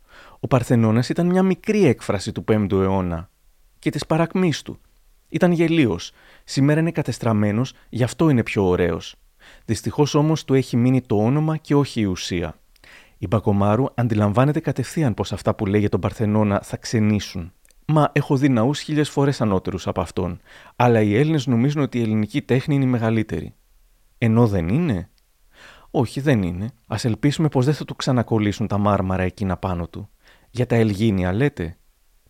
[0.45, 3.31] Ο Παρθενώνας ήταν μια μικρή έκφραση του 5ου αιώνα
[3.79, 4.81] και της παρακμής του.
[5.29, 6.13] Ήταν γελίος.
[6.45, 9.15] Σήμερα είναι κατεστραμμένος, γι' αυτό είναι πιο ωραίος.
[9.65, 12.59] Δυστυχώς όμως του έχει μείνει το όνομα και όχι η ουσία.
[13.19, 17.53] Η Μπακομάρου αντιλαμβάνεται κατευθείαν πως αυτά που λέει για τον Παρθενώνα θα ξενήσουν.
[17.87, 20.41] Μα έχω δει ναούς χίλιες φορές ανώτερους από αυτόν.
[20.77, 23.55] Αλλά οι Έλληνες νομίζουν ότι η ελληνική τέχνη είναι η μεγαλύτερη.
[24.19, 25.11] Ενώ δεν είναι;
[25.91, 26.65] Όχι, δεν είναι.
[26.87, 30.11] Α ελπίσουμε πως δεν θα του ξανακολλήσουν τα μάρμαρα εκείνα πάνω του.
[30.55, 31.77] Για τα Ελγίνια, λέτε.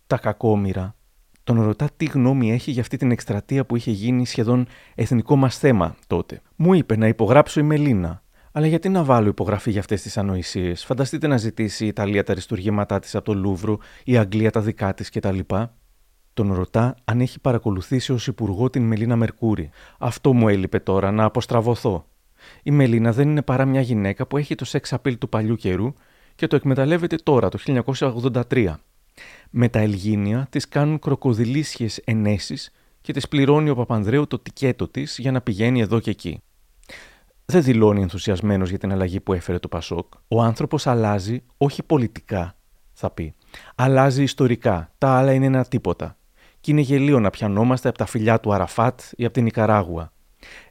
[0.07, 0.95] Τα κακόμοιρα.
[1.43, 5.57] Τον ρωτά τι γνώμη έχει για αυτή την εκστρατεία που είχε γίνει σχεδόν εθνικό μας
[5.57, 6.41] θέμα τότε.
[6.55, 8.23] Μου είπε να υπογράψω η Μελίνα.
[8.51, 12.31] Αλλά γιατί να βάλω υπογραφή για αυτές τις ανοησίες; Φανταστείτε να ζητήσει η Ιταλία τα
[12.31, 15.39] αριστούργήματά της από το Λούβρου, η Αγγλία τα δικά της κτλ.
[16.33, 19.69] Τον ρωτά αν έχει παρακολουθήσει ως υπουργό την Μελίνα Μερκούρη.
[19.99, 22.05] Αυτό μου έλειπε τώρα, να αποστραβωθώ.
[22.63, 25.93] Η Μελίνα δεν είναι παρά μια γυναίκα που έχει το σεξ απειλ του παλιού καιρού
[26.35, 27.59] και το εκμεταλλεύεται τώρα, το
[28.49, 28.75] 1983.
[29.49, 35.17] Με τα Ελγίνια τη κάνουν κροκοδιλίσιε ενέσεις και τη πληρώνει ο Παπανδρέου το τικέτο της
[35.17, 36.41] για να πηγαίνει εδώ και εκεί
[37.45, 40.13] δεν δηλώνει ενθουσιασμένος για την αλλαγή που έφερε το Πασόκ.
[40.27, 42.55] Ο άνθρωπος αλλάζει όχι πολιτικά,
[42.93, 43.33] θα πει.
[43.75, 44.91] Αλλάζει ιστορικά.
[44.97, 46.17] Τα άλλα είναι ένα τίποτα.
[46.59, 50.12] Και είναι γελίο να πιανόμαστε από τα φιλιά του Αραφάτ ή από την Ικαράγουα.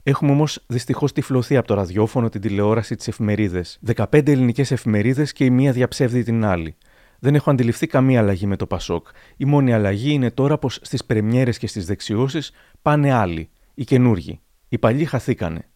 [0.03, 3.79] Έχουμε όμως δυστυχώς τυφλωθεί από το ραδιόφωνο, την τηλεόραση, τις εφημερίδες.
[3.81, 6.77] 15 ελληνικές εφημερίδες και η μία διαψεύδει την άλλη.
[7.19, 9.07] Δεν έχω αντιληφθεί καμία αλλαγή με το Πασόκ.
[9.37, 14.41] Η μόνη αλλαγή είναι τώρα πως στις πρεμιέρες και στις δεξιώσεις πάνε άλλοι, οι καινούργοι.
[14.69, 15.69] Οι παλιοί χαθήκανε.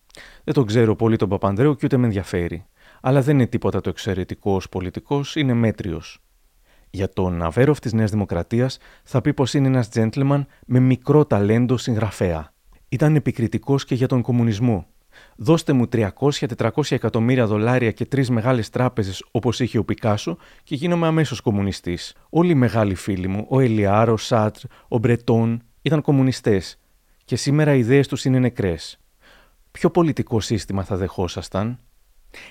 [0.45, 2.67] Δεν τον ξέρω πολύ τον Παπανδρέου και ούτε με ενδιαφέρει.
[3.01, 6.21] Αλλά δεν είναι τίποτα το εξαιρετικό ως πολιτικός, είναι μέτριος.
[6.91, 11.77] Για τον Αβέροφ της Νέας Δημοκρατίας θα πει πως είναι ένας τζέντλεμαν με μικρό ταλέντο
[11.77, 12.55] συγγραφέα.
[12.97, 14.87] Ήταν επικριτικός και για τον κομμουνισμό.
[15.37, 21.07] Δώστε μου 300-400 εκατομμύρια δολάρια και τρεις μεγάλες τράπεζες όπως είχε ο Πικάσο και γίνομαι
[21.07, 22.15] αμέσως κομμουνιστής.
[22.29, 26.79] Όλοι οι μεγάλοι φίλοι μου, ο Ελιάρο, ο Σάτρ, ο Μπρετόν, ήταν κομμουνιστές.
[27.25, 28.99] Και σήμερα οι ιδέες τους είναι νεκρές
[29.71, 31.79] ποιο πολιτικό σύστημα θα δεχόσασταν;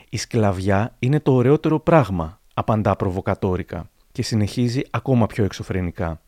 [0.09, 6.21] Η σκλαβιά είναι το ωραιότερο πράγμα, απαντά προβοκατόρικα και συνεχίζει ακόμα πιο εξωφρενικά.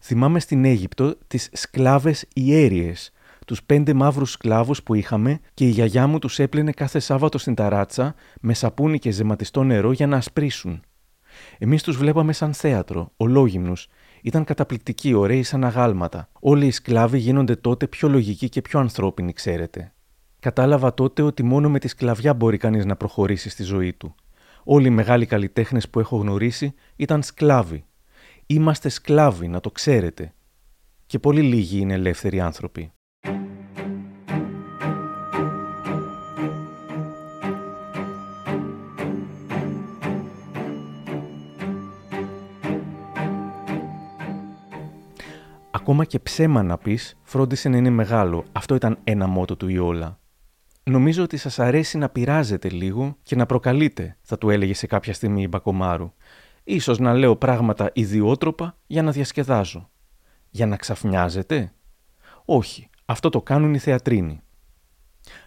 [0.00, 3.12] Θυμάμαι στην Αίγυπτο τις σκλάβες ιέριες,
[3.46, 7.54] τους πέντε μαύρους σκλάβους που είχαμε και η γιαγιά μου τους έπλαινε κάθε Σάββατο στην
[7.54, 10.82] ταράτσα με σαπούνι και ζεματιστό νερό για να ασπρίσουν.
[11.58, 13.88] Εμείς τους βλέπαμε σαν θέατρο, ολόγυμνους.
[14.22, 16.28] Ήταν καταπληκτικοί, ωραίοι σαν αγάλματα.
[16.40, 19.92] Όλοι οι σκλάβοι γίνονται τότε πιο λογικοί και πιο ανθρώπινοι, ξέρετε.
[20.40, 24.14] Κατάλαβα τότε ότι μόνο με τη σκλαβιά μπορεί κανείς να προχωρήσει στη ζωή του.
[24.64, 27.84] Όλοι οι μεγάλοι καλλιτέχνες που έχω γνωρίσει ήταν σκλάβοι.
[28.46, 30.34] Είμαστε σκλάβοι, να το ξέρετε.
[31.06, 32.90] Και πολύ λίγοι είναι ελεύθεροι άνθρωποι.
[45.86, 48.44] Ακόμα και ψέμα να πεις, φρόντισε να είναι μεγάλο.
[48.52, 50.20] Αυτό ήταν ένα μότο του Ιόλα.
[50.82, 55.14] Νομίζω ότι σας αρέσει να πειράζετε λίγο και να προκαλείτε, θα του έλεγε σε κάποια
[55.14, 56.12] στιγμή η Μπακομάρου.
[56.64, 59.90] Ίσως να λέω πράγματα ιδιότροπα για να διασκεδάζω.
[60.50, 61.72] Για να ξαφνιάζετε;
[62.44, 64.40] Όχι, αυτό το κάνουν οι θεατρίνοι.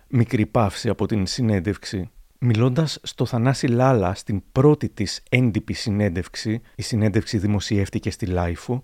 [0.08, 2.10] Μικρή παύση από την συνέντευξη.
[2.40, 8.84] Μιλώντας στο Θανάση Λάλα στην πρώτη της έντυπη συνέντευξη, η συνέντευξη δημοσιεύτηκε στη LiFO,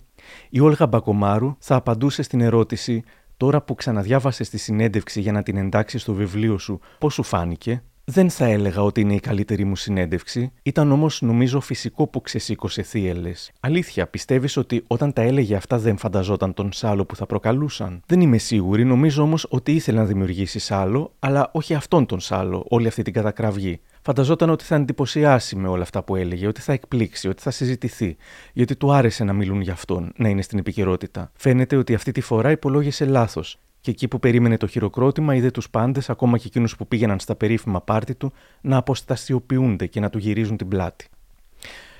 [0.49, 3.03] η Όλγα Μπακομάρου θα απαντούσε στην ερώτηση
[3.37, 7.83] Τώρα που ξαναδιάβασες τη συνέντευξη για να την εντάξει στο βιβλίο σου, πώς σου φάνηκε;
[8.03, 10.51] Δεν θα έλεγα ότι είναι η καλύτερη μου συνέντευξη.
[10.63, 13.51] Ήταν όμως νομίζω φυσικό που ξεσήκωσε θύελες.
[13.59, 18.21] Αλήθεια, πιστεύεις ότι όταν τα έλεγε αυτά δεν φανταζόταν τον Σάλο που θα προκαλούσαν; Δεν
[18.21, 22.87] είμαι σίγουρη, νομίζω όμως ότι ήθελε να δημιουργήσει Σάλο, αλλά όχι αυτόν τον Σάλο, όλη
[22.87, 23.79] αυτή την κατακραυγή.
[24.05, 28.15] Φανταζόταν ότι θα εντυπωσιάσει με όλα αυτά που έλεγε, ότι θα εκπλήξει, ότι θα συζητηθεί,
[28.53, 31.31] γιατί του άρεσε να μιλούν για αυτόν, να είναι στην επικαιρότητα.
[31.35, 35.69] Φαίνεται ότι αυτή τη φορά υπολόγισε λάθος, και εκεί που περίμενε το χειροκρότημα, είδε τους
[35.69, 40.17] πάντες, ακόμα και εκείνους που πήγαιναν στα περίφημα πάρτι του, να αποστασιοποιούνται και να του
[40.17, 41.07] γυρίζουν την πλάτη.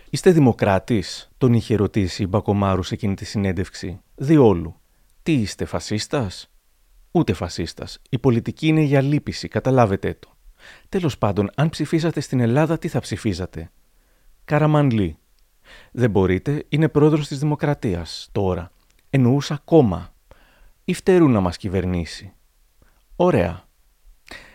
[0.10, 4.00] Είστε δημοκράτης, τον είχε ρωτήσει η Μπακομάρους σε εκείνη τη συνέντευξη.
[4.16, 4.76] Διόλου.
[5.24, 6.50] Τι είστε, φασίστας;
[7.12, 8.00] Ούτε φασίστας.
[8.10, 10.35] Η πολιτική είναι για λύπηση, καταλάβετε το.
[10.90, 13.72] Τέλος πάντων, αν ψηφίσατε στην Ελλάδα, τι θα ψηφίζατε;
[14.46, 15.18] Καραμανλή.
[15.92, 18.72] Δεν μπορείτε, είναι πρόεδρος της Δημοκρατίας τώρα.
[19.10, 20.14] Εννοούσα κόμμα.
[20.86, 22.34] Ή φτερού να μας κυβερνήσει.
[23.16, 23.64] Ωραία.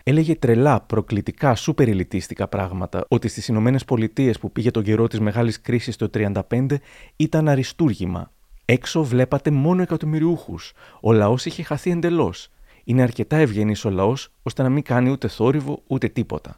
[0.03, 5.19] Έλεγε τρελά, προκλητικά, σούπερ ελιτίστικα πράγματα ότι στις Ηνωμένες Πολιτείες που πήγε τον καιρό της
[5.19, 6.09] μεγάλης κρίσης το
[6.49, 6.77] 1935
[7.15, 8.31] ήταν αριστούργημα.
[8.65, 10.73] Έξω βλέπατε μόνο εκατομμυριούχους.
[11.01, 12.49] Ο λαός είχε χαθεί εντελώς.
[12.83, 16.57] Είναι αρκετά ευγενής ο λαός ώστε να μην κάνει ούτε θόρυβο ούτε τίποτα.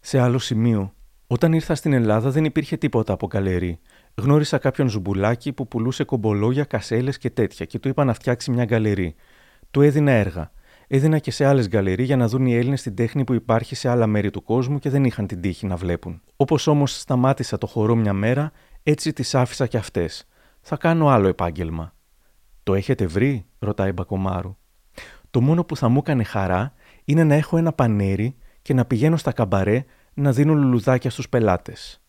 [0.00, 0.94] Σε άλλο σημείο,
[1.26, 3.78] όταν ήρθα στην Ελλάδα δεν υπήρχε τίποτα από καλερί.
[4.14, 8.64] Γνώρισα κάποιον ζουμπουλάκι που πουλούσε κομπολόγια, κασέλες και τέτοια και του είπα να φτιάξει μια
[8.64, 9.14] γκαλερί.
[9.70, 10.52] Του έδινα έργα.
[10.86, 13.88] Έδινα και σε άλλες γκαλερί για να δουν οι Έλληνες την τέχνη που υπάρχει σε
[13.88, 16.22] άλλα μέρη του κόσμου και δεν είχαν την τύχη να βλέπουν.
[16.36, 18.52] Όπως όμως σταμάτησα το χορό μια μέρα,
[18.82, 20.24] έτσι τις άφησα κι αυτές.
[20.60, 21.94] Θα κάνω άλλο επάγγελμα.
[22.62, 24.56] Το έχετε βρει, ρωτάει Μπακομάρου.
[25.30, 26.72] Το μόνο που θα μου έκανε χαρά
[27.04, 32.00] είναι να έχω ένα πανέρι και να πηγαίνω στα καμπαρέ να δίνω λουλουδάκια στους πελάτες.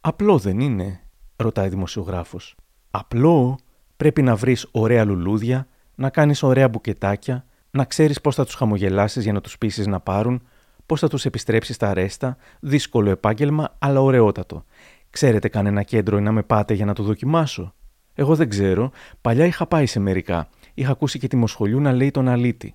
[0.00, 1.00] Απλό δεν είναι,
[1.36, 2.56] ρωτάει δημοσιογράφος.
[2.90, 3.58] Απλό
[3.96, 9.22] πρέπει να βρεις ωραία λουλούδια, να κάνεις ωραία μπουκετάκια, να ξέρεις πώς θα τους χαμογελάσεις
[9.22, 10.42] για να τους πείσει να πάρουν,
[10.86, 14.64] πώς θα τους επιστρέψεις στα αρέστα, δύσκολο επάγγελμα, αλλά ωραιότατο.
[15.10, 17.74] Ξέρετε κανένα κέντρο να με πάτε για να το δοκιμάσω;
[18.14, 20.48] Εγώ δεν ξέρω, παλιά είχα πάει σε μερικά.
[20.74, 22.74] Είχα ακούσει και τη Μοσχολιού να λέει τον Αλίτη.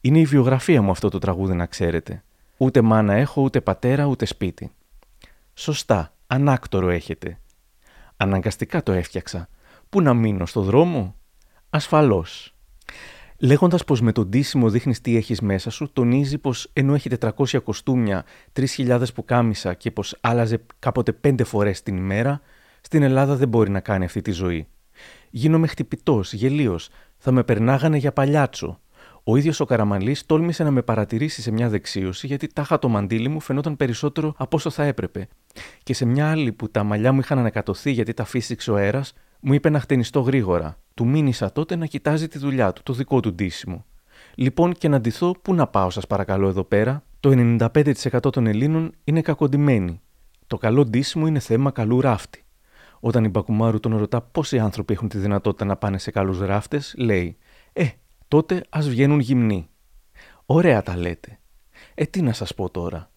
[0.00, 2.22] Είναι η βιογραφία μου αυτό το τραγούδι να ξέρετε.
[2.56, 4.70] Ούτε μάνα έχω, ούτε πατέρα, ούτε σπίτι.
[5.54, 7.38] Σωστά, ανάκτορο έχετε.
[8.16, 9.48] Αναγκαστικά το έφτιαξα.
[9.88, 11.14] Πού να μείνω, στο δρόμο;
[11.70, 12.54] Ασφαλώς.
[13.38, 17.62] Λέγοντας πως με τον τίσιμο δείχνεις τι έχεις μέσα σου, τονίζει πως ενώ έχει 400
[17.64, 22.40] κοστούμια, 3.000 που κάμισα και πως άλλαζε κάποτε πέντε φορές την ημέρα,
[22.80, 24.66] στην Ελλάδα δεν μπορεί να κάνει αυτή τη ζωή.
[25.30, 26.88] Γίνομαι χτυπητός, γελίος,
[27.22, 28.80] θα με περνάγανε για παλιάτσο.
[29.24, 33.28] Ο ίδιος ο Καραμαλής τόλμησε να με παρατηρήσει σε μια δεξίωση γιατί τάχα το μαντίλι
[33.28, 35.28] μου φαινόταν περισσότερο από όσο θα έπρεπε.
[35.82, 39.12] Και σε μια άλλη που τα μαλλιά μου είχαν ανακατωθεί γιατί τα φύσηξε ο αέρας,
[39.40, 40.78] μου είπε να χτενιστώ γρήγορα.
[40.94, 43.84] Του μήνυσα τότε να κοιτάζει τη δουλειά του, το δικό του ντύσιμο.
[44.34, 47.02] Λοιπόν, και να ντυθώ, πού να πάω, σας παρακαλώ, εδώ πέρα.
[47.20, 50.00] Το 95% των Ελλήνων είναι κακοντημένοι.
[50.46, 52.44] Το καλό ντύσιμο είναι θέμα καλού ράφτη.
[53.00, 56.94] Όταν η Μπακουμάρου τον ρωτά πόσοι άνθρωποι έχουν τη δυνατότητα να πάνε σε καλούς ράφτες,
[56.98, 57.36] λέει:
[57.72, 57.88] Ε,
[58.28, 59.68] τότε ας βγαίνουν γυμνοί.
[60.46, 61.38] Ωραία τα λέτε.
[61.94, 63.10] Ε, τι να σας πω τώρα.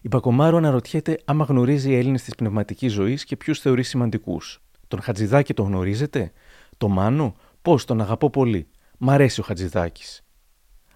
[0.00, 4.62] Η Μπακουμάρου αναρωτιέται άμα γνωρίζει οι Έλληνες της πνευματικής ζωής και ποιους θεωρεί σημαντικούς.
[4.88, 6.32] Τον Χατζηδάκη τον γνωρίζετε,
[6.76, 8.68] το Μάνο, πώς τον αγαπώ πολύ.
[8.98, 10.22] Μ' αρέσει ο Χατζηδάκης.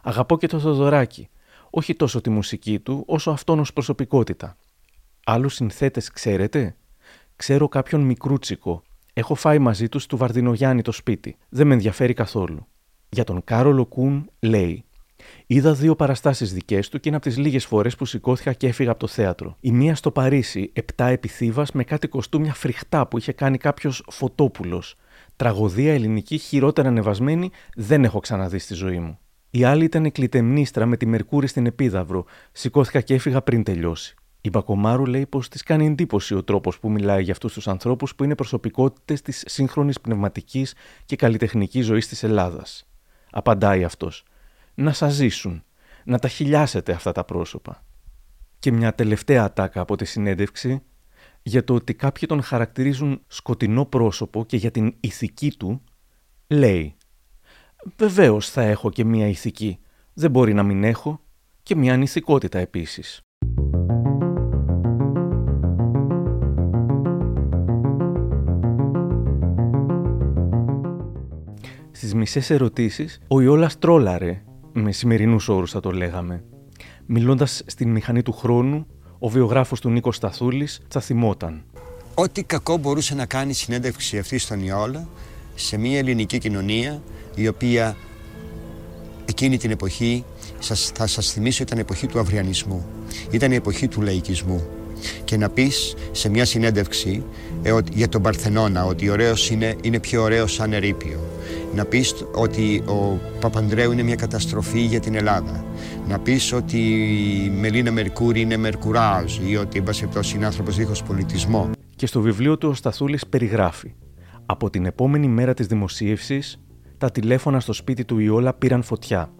[0.02, 1.28] Αγαπώ και το Θοδωράκι.
[1.70, 4.56] Όχι τόσο τη μουσική του, όσο αυτόν ως προσωπικότητα.
[5.24, 6.76] Άλλους συνθέτες ξέρετε,
[7.36, 8.82] Ξέρω κάποιον μικρούτσικο.
[9.12, 11.36] Έχω φάει μαζί τους του Βαρδινογιάννη το σπίτι.
[11.48, 12.66] Δεν με ενδιαφέρει καθόλου.
[13.08, 14.84] Για τον Κάρολο Κούν λέει:
[15.46, 18.90] Είδα δύο παραστάσεις δικές του και είναι από τις λίγες φορές που σηκώθηκα και έφυγα
[18.90, 19.56] από το θέατρο.
[19.60, 24.96] Η μία στο Παρίσι, επτά επιθύβα με κάτι κοστούμια φρικτά που είχε κάνει κάποιος φωτόπουλος.
[25.36, 29.18] Τραγωδία ελληνική χειρότερα ανεβασμένη δεν έχω ξαναδεί στη ζωή μου.
[29.50, 32.24] Η άλλη ήταν κλητεμνίστρα με τη Μερκούρη στην Επίδαυρο.
[32.52, 34.14] Σηκώθηκα και έφυγα πριν τελειώσει.
[34.46, 38.14] Η Μπακομάρου λέει πως της κάνει εντύπωση ο τρόπος που μιλάει για αυτούς τους ανθρώπους
[38.14, 42.86] που είναι προσωπικότητες της σύγχρονης πνευματικής και καλλιτεχνικής ζωής της Ελλάδας.
[43.30, 44.24] Απαντάει αυτός.
[44.74, 45.64] Να σας ζήσουν.
[46.04, 47.84] Να τα χιλιάσετε αυτά τα πρόσωπα.
[48.58, 50.82] Και μια τελευταία ατάκα από τη συνέντευξη
[51.42, 55.82] για το ότι κάποιοι τον χαρακτηρίζουν σκοτεινό πρόσωπο και για την ηθική του,
[56.46, 56.96] λέει
[57.96, 59.78] «Βεβαίως θα έχω και μία ηθική.
[60.14, 61.20] Δεν μπορεί να μην έχω
[61.62, 63.22] και μία ανηθικότητα επίσης».
[71.96, 76.44] Στις μισές ερωτήσεις, ο Ιόλας τρόλαρε, με σημερινούς όρους θα το λέγαμε.
[77.06, 78.86] Μιλώντας στην μηχανή του χρόνου,
[79.18, 81.64] ο βιογράφος του Νίκος Σταθούλης θα θυμόταν.
[82.14, 85.08] Ό,τι κακό μπορούσε να κάνει η συνέντευξη αυτή στον Ιόλα
[85.54, 87.02] σε μια ελληνική κοινωνία
[87.34, 87.96] η οποία
[89.24, 90.24] εκείνη την εποχή
[90.58, 92.86] σας, θα σας θυμίσω ήταν η εποχή του αυριανισμού.
[93.30, 94.66] Ήταν η εποχή του λαϊκισμού
[95.24, 97.24] και να πεις σε μια συνέντευξη
[97.62, 101.33] ε, για τον Παρθενώνα ότι ωραίος είναι, είναι πιο ωραίος σαν ερήπιο.
[101.74, 105.64] Να πεις ότι ο Παπανδρέου είναι μια καταστροφή για την Ελλάδα.
[106.08, 106.78] Να πεις ότι
[107.46, 109.82] η Μελίνα Μερκούρη είναι Μερκουράζ ή ότι
[110.34, 111.70] είναι άνθρωπος δίχως πολιτισμό.
[111.96, 113.94] Και στο βιβλίο του ο Σταθούλης περιγράφει
[114.46, 116.58] «Από την επόμενη μέρα της δημοσίευσης,
[116.98, 119.30] τα τηλέφωνα στο σπίτι του Ιόλα πήραν φωτιά.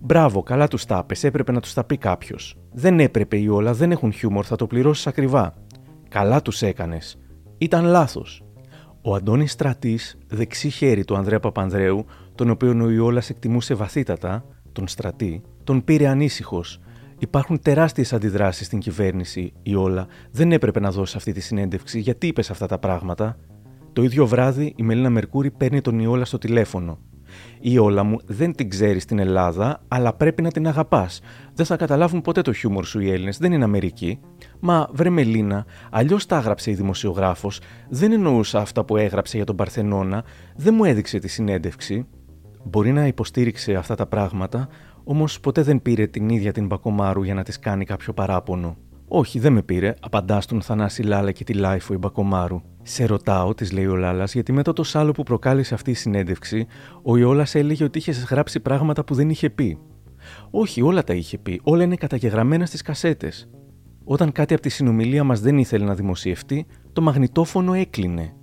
[0.00, 2.56] Μπράβο, καλά τους τα έπρεπε να τους τα πει κάποιος.
[2.72, 5.54] Δεν έπρεπε οι όλα, δεν έχουν χιούμορ, θα το πληρώσεις ακριβά.
[6.08, 7.18] Καλά τους έκανες.
[7.58, 8.45] Ήταν λάθος.
[9.08, 14.88] Ο Αντώνης Στρατής, δεξί χέρι του Ανδρέα Παπανδρέου, τον οποίο ο Ιόλας εκτιμούσε βαθύτατα, τον
[14.88, 16.80] Στρατή, τον πήρε ανήσυχος.
[17.18, 20.06] Υπάρχουν τεράστιες αντιδράσεις στην κυβέρνηση, Ιόλα.
[20.30, 23.36] Δεν έπρεπε να δώσει αυτή τη συνέντευξη, γιατί είπες αυτά τα πράγματα;
[23.92, 26.98] Το ίδιο βράδυ η Μελίνα Μερκούρη παίρνει τον Ιόλα στο τηλέφωνο.
[27.68, 31.20] Η όλα μου δεν την ξέρει στην Ελλάδα, αλλά πρέπει να την αγαπάς.
[31.54, 34.20] Δεν θα καταλάβουν ποτέ το χιούμορ σου οι Έλληνες, δεν είναι Αμερική.
[34.60, 39.56] Μα βρε Μελίνα, αλλιώς τα έγραψε η δημοσιογράφος, δεν εννοούσα αυτά που έγραψε για τον
[39.56, 40.24] Παρθενώνα,
[40.56, 42.06] δεν μου έδειξε τη συνέντευξη.
[42.64, 44.68] Μπορεί να υποστήριξε αυτά τα πράγματα,
[45.04, 48.76] όμως ποτέ δεν πήρε την ίδια την Μπακομάρου για να της κάνει κάποιο παράπονο.
[49.08, 52.60] Όχι, δεν με πήρε, απαντά στον Θανάση Λάλα και τη LiFO η Μπακομάρου.
[52.82, 56.66] Σε ρωτάω, της λέει ο Λάλας, γιατί μετά το σάλο που προκάλεσε αυτή η συνέντευξη,
[57.02, 59.78] ο Ιόλας έλεγε ότι είχε γράψει πράγματα που δεν είχε πει.
[60.50, 63.48] Όχι, όλα τα είχε πει, όλα είναι καταγεγραμμένα στις κασέτες.
[64.04, 68.34] Όταν κάτι από τη συνομιλία μας δεν ήθελε να δημοσιευτεί, το μαγνητόφωνο έκλεινε.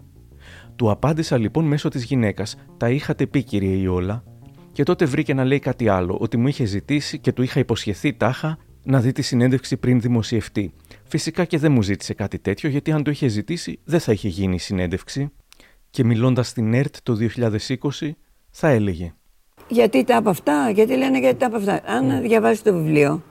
[0.76, 4.24] Του απάντησα λοιπόν μέσω της γυναίκας: Τα είχατε πει, κύριε Ιόλα,
[4.72, 8.14] και τότε βρήκε να λέει κάτι άλλο, ότι μου είχε ζητήσει και του είχα υποσχεθεί
[8.14, 10.74] τάχα να δει τη συνέντευξη πριν δημοσιευτεί.
[11.04, 14.28] Φυσικά και δεν μου ζήτησε κάτι τέτοιο, γιατί αν το είχε ζητήσει, δεν θα είχε
[14.28, 15.32] γίνει η συνέντευξη.
[15.90, 17.18] Και μιλώντας στην ΕΡΤ το
[18.00, 18.12] 2020,
[18.50, 19.14] θα έλεγε.
[19.68, 21.82] Γιατί τα από αυτά, γιατί λένε γιατί τα από αυτά.
[21.86, 22.22] Αν mm.
[22.22, 23.24] διαβάσει το βιβλίο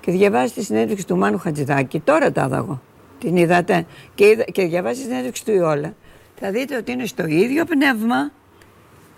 [0.00, 2.82] και διαβάσει τη συνέντευξη του Μάνου Χατζηδάκη, τώρα τα είδα
[3.18, 3.86] Την είδατε.
[4.14, 5.94] Και, είδα, και διαβάσει τη συνέντευξη του Ιόλα.
[6.34, 8.32] Θα δείτε ότι είναι στο ίδιο πνεύμα,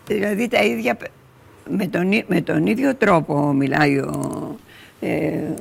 [0.06, 0.96] δηλαδή τα ίδια,
[1.70, 4.56] με τον, με τον ίδιο τρόπο μιλάει ο,
[5.00, 5.08] ε,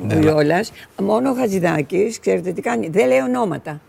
[0.01, 0.71] ναι, ο Ιόλας.
[1.01, 3.81] Μόνο ο Χατζηδάκης, ξέρετε τι κάνει, δεν λέει ονόματα.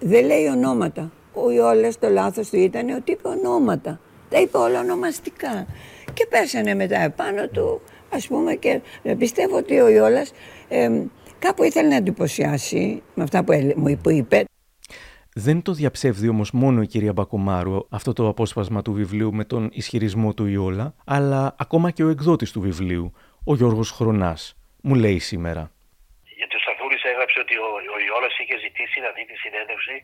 [0.00, 1.10] Δεν λέει ονόματα.
[1.32, 4.00] Ο Ιόλας το λάθος του ήταν ότι είπε ονόματα.
[4.28, 5.66] Τα είπε όλα ονομαστικά.
[6.14, 8.80] Και πέσανε μετά επάνω του, ας πούμε, και
[9.18, 10.32] πιστεύω ότι ο Ιόλας
[10.68, 10.90] ε,
[11.38, 13.52] κάπου ήθελε να εντυπωσιάσει με αυτά που,
[14.02, 14.44] που είπε.
[15.34, 19.68] Δεν το διαψεύδει όμως μόνο η κυρία Μπακομάρου αυτό το απόσπασμα του βιβλίου με τον
[19.72, 23.12] ισχυρισμό του Ιόλα, αλλά ακόμα και ο εκδότης του βιβλίου,
[23.44, 24.42] ο Γιώργος Χρονάς,
[24.82, 25.62] μου λέει σήμερα.
[26.38, 29.94] Γιατί ο Σταθούρης έγραψε ότι ο, ο Ιόλας είχε ζητήσει να δει τη συνέντευξη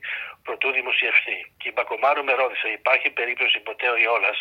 [0.46, 1.38] προτού δημοσιευτεί.
[1.58, 4.38] Και η Μπακομάρου με ρώτησε, υπάρχει περίπτωση ποτέ ο Ιόλας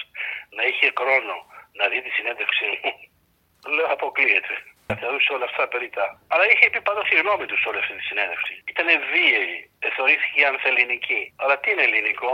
[0.58, 1.36] να είχε χρόνο
[1.79, 2.91] να δει τη συνέντευξη μου;
[3.75, 4.55] Λέω αποκλείεται.
[5.01, 6.05] Θεωρούσε όλα αυτά περίτα.
[6.34, 8.53] Αλλά είχε πει πάντα τη γνώμη του σε όλη αυτή τη συνέντευξη.
[8.71, 9.55] Ήταν βίαιη.
[9.95, 11.21] Θεωρήθηκε ανθεληνική.
[11.41, 12.34] Αλλά τι είναι ελληνικό;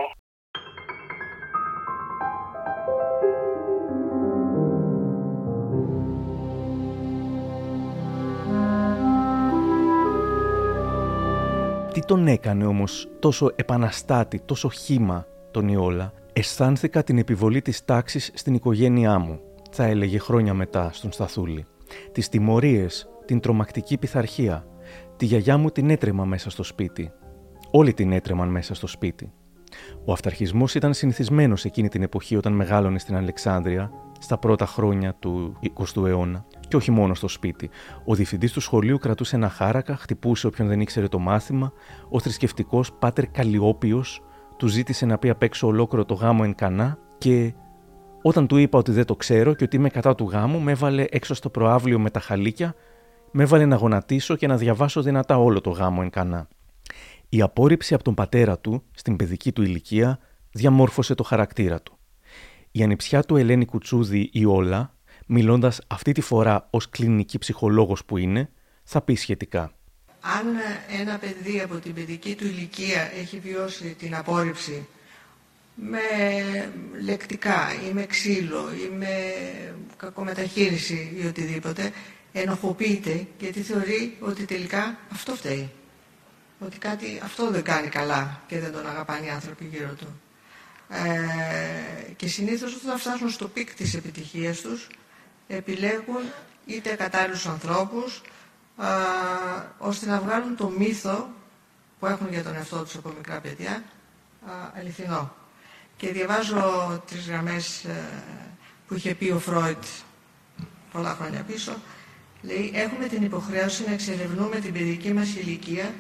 [11.94, 18.32] Τι τον έκανε όμως τόσο επαναστάτη, τόσο χήμα τον Ιόλα; Αισθάνθηκα την επιβολή της τάξης
[18.34, 19.40] στην οικογένειά μου,
[19.72, 21.66] θα έλεγε χρόνια μετά στον Σταθούλη.
[22.12, 24.66] Τις τιμωρίες, την τρομακτική πειθαρχία.
[25.18, 27.12] Τη γιαγιά μου την έτρεμα μέσα στο σπίτι.
[27.72, 29.32] Όλοι την έτρεμαν μέσα στο σπίτι.
[30.06, 35.60] Ο αυταρχισμός ήταν συνηθισμένος εκείνη την εποχή όταν μεγάλωνε στην Αλεξάνδρεια, στα πρώτα χρόνια του
[35.78, 36.46] 20ου αιώνα.
[36.72, 37.70] Και όχι μόνο στο σπίτι.
[38.06, 41.74] Ο διευθυντής του σχολείου κρατούσε ένα χάρακα, χτυπούσε όποιον δεν ήξερε το μάθημα.
[42.10, 44.22] Ο θρησκευτικός πάτερ Καλλιόπιος
[44.58, 47.54] του ζήτησε να πει απ' έξω ολόκληρο το γάμο εν κανά και
[48.22, 51.06] όταν του είπα ότι δεν το ξέρω και ότι είμαι κατά του γάμου, με έβαλε
[51.10, 52.76] έξω στο προάβλιο με τα χαλίκια,
[53.32, 56.48] με έβαλε να γονατίσω και να διαβάσω δυνατά όλο το γάμο εν κανά.
[57.30, 60.20] Η απόρριψη από τον πατέρα του, στην παιδική του ηλικία,
[60.52, 61.98] διαμόρφωσε το χαρακτήρα του.
[62.72, 64.94] Η ανιψιά του Ελένη Κουτσούδη η Όλα,
[65.34, 68.50] μιλώντας αυτή τη φορά ως κλινική ψυχολόγος που είναι,
[68.84, 69.72] θα πει σχετικά.
[70.22, 70.46] Αν
[71.00, 74.88] ένα παιδί από την παιδική του ηλικία έχει βιώσει την απόρριψη
[75.76, 76.00] με
[77.04, 79.08] λεκτικά ή με ξύλο ή με
[79.98, 81.92] κακομεταχείριση ή οτιδήποτε,
[82.32, 85.70] ενοχοποιείται γιατί θεωρεί ότι τελικά αυτό φταίει.
[86.60, 90.22] Ότι κάτι αυτό δεν κάνει καλά και δεν τον αγαπάνε οι άνθρωποι γύρω του.
[90.90, 94.88] Ε, και συνήθως όταν φτάσουν στο peak της επιτυχίας τους,
[95.56, 96.22] επιλέγουν
[96.66, 98.22] είτε κατάλληλους ανθρώπους,
[98.82, 98.86] ε,
[99.78, 101.30] ώστε να βγάλουν το μύθο
[102.00, 103.84] που έχουν για τον εαυτό τους από μικρά παιδιά,
[104.78, 105.36] αληθινό.
[105.98, 106.64] Και διαβάζω
[107.08, 108.04] τις γραμμές ε,
[108.88, 109.84] που είχε πει ο Φρόιτ
[110.92, 111.72] πολλά χρόνια πίσω.
[112.42, 115.94] Λέει, έχουμε την υποχρέωση να εξερευνούμε την παιδική μας ηλικία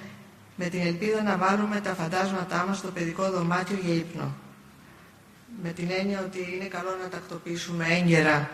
[0.55, 4.35] με την ελπίδα να βάλουμε τα φαντάσματά μας στο παιδικό δωμάτιο για ύπνο.
[5.63, 8.49] Με την έννοια ότι είναι καλό να τακτοποιήσουμε έγκαιρα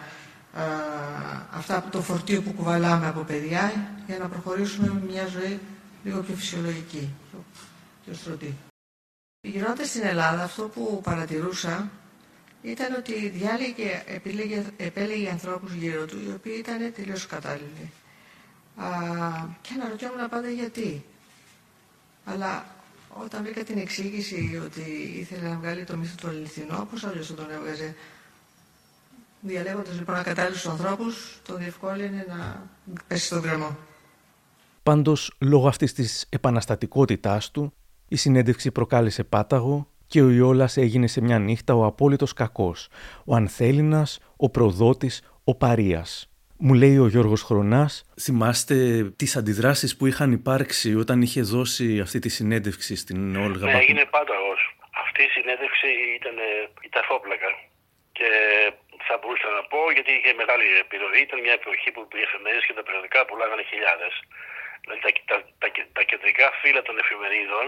[0.53, 0.63] α,
[1.51, 5.59] αυτά το φορτίο που κουβαλάμε από παιδιά για να προχωρήσουμε με μια ζωή
[6.03, 7.09] λίγο πιο φυσιολογική,
[8.05, 8.53] πιο στρωτή.
[9.41, 11.89] Γυρνώντα στην Ελλάδα, αυτό που παρατηρούσα
[12.61, 17.91] ήταν ότι διάλεγε, επίλεγε, επέλεγε ανθρώπους γύρω του, οι οποίοι ήταν τελείως κατάλληλοι.
[18.75, 18.87] Α,
[19.61, 21.05] και αναρωτιόμουν πάντα γιατί.
[22.25, 22.65] Αλλά
[23.23, 24.81] όταν βρήκα την εξήγηση ότι
[25.19, 27.95] ήθελε να βγάλει το μύθο του αληθινό, πώς αλλιώς τον έβγαζε.
[29.39, 32.69] Διαλέγοντας λοιπόν ακατάλληλους ανθρώπους, τον διευκόλυνε να
[33.07, 33.77] πέσει στον κρεμό.
[34.83, 37.73] Πάντως, λόγω αυτής της επαναστατικότητάς του,
[38.07, 42.89] η συνέντευξη προκάλεσε πάταγο και ο Ιόλας έγινε σε μια νύχτα ο απόλυτος κακός,
[43.25, 46.29] ο ανθέλινας, ο προδότης, ο παρίας.
[46.57, 48.05] Μου λέει ο Γιώργος Χρονάς.
[48.19, 53.77] Θυμάστε τις αντιδράσεις που είχαν υπάρξει όταν είχε δώσει αυτή τη συνέντευξη στην Όλγα Ναι,
[53.77, 54.77] έγινε πάταγος.
[55.05, 55.87] Αυτή η συνέντευξη
[56.19, 56.35] ήταν
[56.81, 57.49] η ταφόπλακα.
[58.11, 58.29] Και
[59.07, 61.19] θα μπορούσα να πω γιατί είχε μεγάλη επιρροή.
[61.27, 64.13] Ήταν μια εποχή που οι εφημερίδε και τα περιοδικά πουλάγανε χιλιάδες.
[64.83, 67.65] Δηλαδή τα, τα, τα, τα, κεντρικά φύλλα των εφημερίδων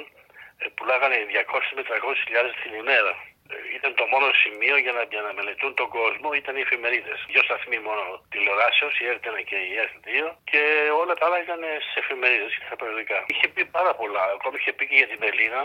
[0.61, 3.13] ε, πουλάγανε 200 με 300 χιλιάδες την ημέρα.
[3.51, 7.17] Ε, ήταν το μόνο σημείο για να, για να μελετούν τον κόσμο ήταν οι εφημερίδες.
[7.31, 10.09] Δύο σταθμοί μόνο τηλεοράσεως, η ΕΡΤ1 και η ΕΡΤ2
[10.49, 10.61] και
[11.01, 13.17] όλα τα άλλα ήταν σε εφημερίδες και στα περιοδικά.
[13.31, 14.23] Είχε πει πάρα πολλά.
[14.37, 15.61] Ακόμη είχε πει και για την Μελίνα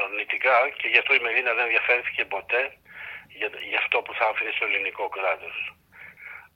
[0.00, 2.62] αρνητικά και γι' αυτό η Μελίνα δεν ενδιαφέρθηκε ποτέ
[3.42, 5.56] για, για αυτό που θα άφηνε στο ελληνικό κράτος.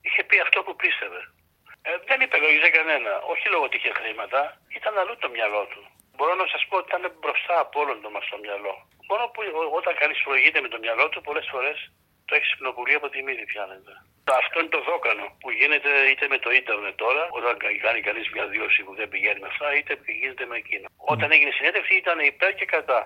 [0.05, 1.21] Είχε πει αυτό που πίστευε.
[1.87, 3.11] Ε, δεν υπελογίζε κανένα.
[3.31, 4.41] Όχι λόγω ότι είχε χρήματα,
[4.77, 5.81] ήταν αλλού το μυαλό του.
[6.15, 8.75] Μπορώ να σας πω ότι ήταν μπροστά από όλον το μας το μυαλό.
[9.09, 9.39] Μόνο που
[9.79, 11.77] όταν κανείς προηγείται με το μυαλό του, πολλές φορές
[12.27, 13.93] το έχεις συμπνοπουλεί από τη μύτη πιάνεται.
[14.41, 17.53] Αυτό είναι το δόκανο που γίνεται είτε με το ίντερνετ τώρα, όταν
[17.85, 20.87] κάνει κανείς μια δήλωση που δεν πηγαίνει με αυτά, είτε πηγαίνεται με εκείνα.
[20.89, 21.13] Mm.
[21.13, 22.99] Όταν έγινε συνέντευξη ήταν υπέρ και κατά.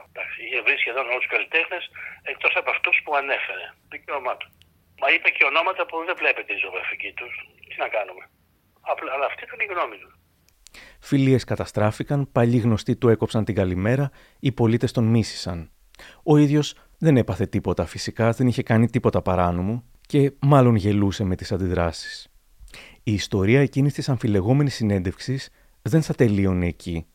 [0.44, 1.84] Είχε βρει σχεδόν όλους τους καλλιτέχνες
[2.32, 3.66] εκτός από αυτούς που ανέφερε.
[3.94, 4.48] Δικαίωμά του.
[5.02, 7.34] Μα είπε και ονόματα που δεν βλέπετε η ζωγραφική τους.
[7.70, 8.24] Τι να κάνουμε.
[8.92, 10.14] Απλά, αλλά αυτή ήταν η γνώμη τους.
[11.10, 14.06] Φιλίες καταστράφηκαν, παλιοί γνωστοί του έκοψαν την καλημέρα,
[14.40, 15.72] οι πολίτες τον μίσησαν.
[16.24, 16.68] Ο ίδιος
[17.04, 22.28] δεν έπαθε τίποτα φυσικά, δεν είχε κάνει τίποτα παράνομο και μάλλον γελούσε με τις αντιδράσεις.
[23.04, 25.50] Η ιστορία εκείνης της αμφιλεγόμενης συνέντευξης
[25.82, 27.06] δεν θα τελείωνε εκεί.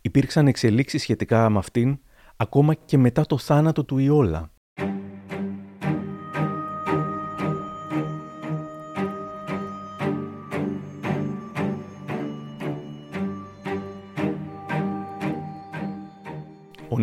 [0.00, 1.98] Υπήρξαν εξελίξεις σχετικά με αυτήν
[2.36, 4.51] ακόμα και μετά το θάνατο του Ιόλα.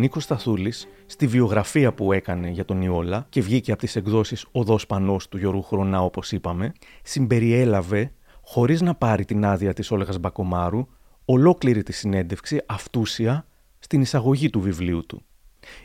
[0.00, 4.86] Νίκος Σταθούλης, στη βιογραφία που έκανε για τον Ιόλα και βγήκε από τις εκδόσεις «Οδός
[4.86, 6.72] Πανός» του Γιώργου Χρονά, όπως είπαμε,
[7.02, 10.86] συμπεριέλαβε, χωρίς να πάρει την άδεια της Όλεγας Μπακομάρου,
[11.24, 13.46] ολόκληρη τη συνέντευξη αυτούσια
[13.78, 15.22] στην εισαγωγή του βιβλίου του.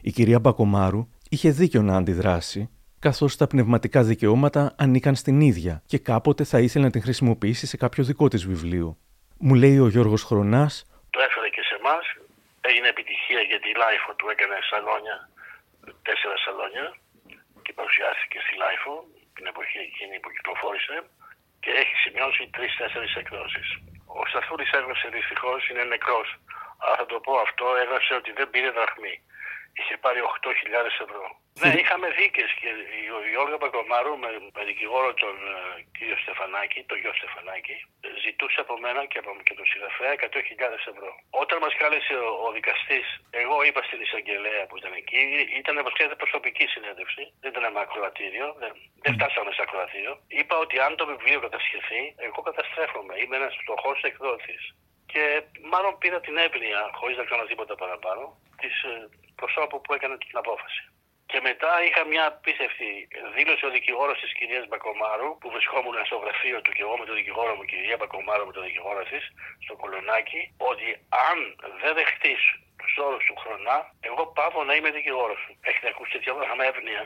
[0.01, 5.97] Η κυρία Μπακομάρου είχε δίκιο να αντιδράσει, καθώς τα πνευματικά δικαιώματα ανήκαν στην ίδια και
[5.97, 8.97] κάποτε θα ήθελε να την χρησιμοποιήσει σε κάποιο δικό της βιβλίο.
[9.39, 12.24] Μου λέει ο Γιώργος Χρονάς «Το έφερε και σε εμάς
[12.67, 15.17] έγινε επιτυχία γιατί η LiFO του έκανε σαλόνια,
[16.07, 16.87] τέσσερα σαλόνια
[17.63, 18.93] και παρουσιάστηκε στη LiFO
[19.35, 20.95] την εποχή εκείνη που κυκλοφόρησε
[21.63, 23.67] και έχει σημειώσει τρει-τέσσερι εκδόσεις.
[24.19, 26.29] Ο Σταθούλης έγραψε δυστυχώς, είναι νεκρός.
[26.81, 29.15] Αλλά θα το πω αυτό, έγραψε ότι δεν πήρε δραχμή
[29.79, 31.25] είχε πάρει 8.000 ευρώ.
[31.61, 32.69] Ναι, είχαμε δίκες και
[33.33, 35.55] η Όλγα Μπακομάρου με, με δικηγόρο τον uh,
[35.97, 37.75] κύριο Στεφανάκη, τον γιο Στεφανάκη,
[38.25, 41.11] ζητούσε από μένα και από και τον συγγραφέα 100.000 ευρώ.
[41.41, 43.07] Όταν μας κάλεσε ο, ο δικαστής,
[43.41, 45.21] εγώ είπα στην εισαγγελέα που ήταν εκεί,
[45.61, 48.71] ήταν όπως ξέρετε προσωπική συνέντευξη, δεν ήταν με ακροατήριο, δεν,
[49.03, 50.13] δεν φτάσαμε σε ακροατήριο.
[50.39, 54.63] Είπα ότι αν το βιβλίο κατασχεθεί, εγώ καταστρέφομαι, είμαι ένας φτωχός εκδότης.
[55.11, 58.23] Και μάλλον πήρα την έπνοια, χωρίς να κάνω τίποτα παραπάνω,
[58.61, 60.81] της ε, προσώπου που έκανε την απόφαση.
[61.25, 66.61] Και μετά είχα μια απίστευτη δήλωση ο δικηγόρος της κυρίας Μπακομάρου, που βρισκόμουν στο γραφείο
[66.61, 69.23] του και εγώ με τον δικηγόρο μου, κυρία Μπακομάρου με τον δικηγόρο της,
[69.63, 70.41] στο κολονάκι,
[70.71, 70.87] ότι
[71.29, 71.37] αν
[71.81, 72.41] δεν δεχτείς
[72.81, 73.77] τους όρους του χρονά,
[74.09, 75.51] εγώ πάω να είμαι δικηγόρος σου.
[75.69, 77.03] Έχετε ακούσει τέτοια πράγματα με εύνοια.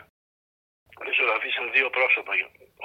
[1.17, 2.33] Ζωγραφίσαν δύο πρόσωπα,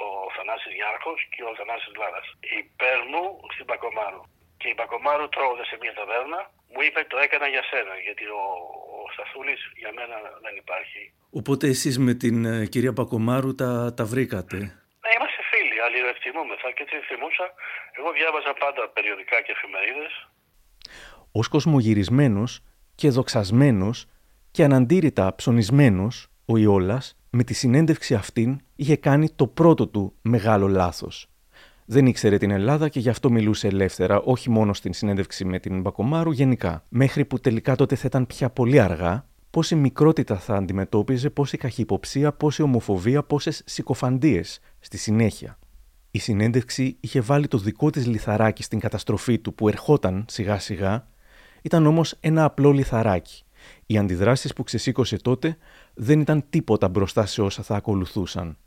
[0.05, 2.27] ο Θανάσης Γιάρχος και ο Θανάσης Λάρας.
[2.61, 4.23] Υπέρ μου στην Μπακομάρου.
[4.65, 6.39] Και η Μπακομάρου τρώγοντα σε μια ταβέρνα,
[6.73, 8.41] μου είπε το έκανα για σένα, γιατί ο,
[8.95, 11.01] ο Σταθούλης για μένα δεν υπάρχει.
[11.39, 14.57] Οπότε εσείς με την ε, κυρία Μπακομάρου τα, τα βρήκατε.
[15.03, 17.45] Ναι, είμαστε φίλοι, αλληλοεκτιμούμεθα και τι θυμούσα.
[17.97, 20.13] Εγώ διάβαζα πάντα περιοδικά και εφημερίδες.
[21.39, 22.51] Ως κοσμογυρισμένος
[22.99, 23.97] και δοξασμένος
[24.51, 26.15] και αναντήρητα ψωνισμένος,
[26.51, 27.05] ο Ιόλας
[27.37, 31.15] με τη συνέντευξη αυτήν είχε κάνει το πρώτο του μεγάλο λάθος
[31.85, 35.81] δεν ήξερε την Ελλάδα και γι' αυτό μιλούσε ελεύθερα, όχι μόνο στην συνέντευξη με την
[35.81, 36.83] Μπακομάρου, γενικά.
[36.89, 42.33] Μέχρι που τελικά τότε θα ήταν πια πολύ αργά, πόση μικρότητα θα αντιμετώπιζε, πόση καχυποψία,
[42.33, 45.59] πόση ομοφοβία, πόσες συκοφαντίες στη συνέχεια.
[46.11, 51.07] Η συνέντευξη είχε βάλει το δικό της λιθαράκι στην καταστροφή του που ερχόταν σιγά σιγά,
[51.61, 53.43] ήταν όμως ένα απλό λιθαράκι.
[53.85, 55.57] Οι αντιδράσεις που ξεσήκωσε τότε
[55.93, 58.57] δεν ήταν τίποτα μπροστά σε όσα θα ακολουθούσαν.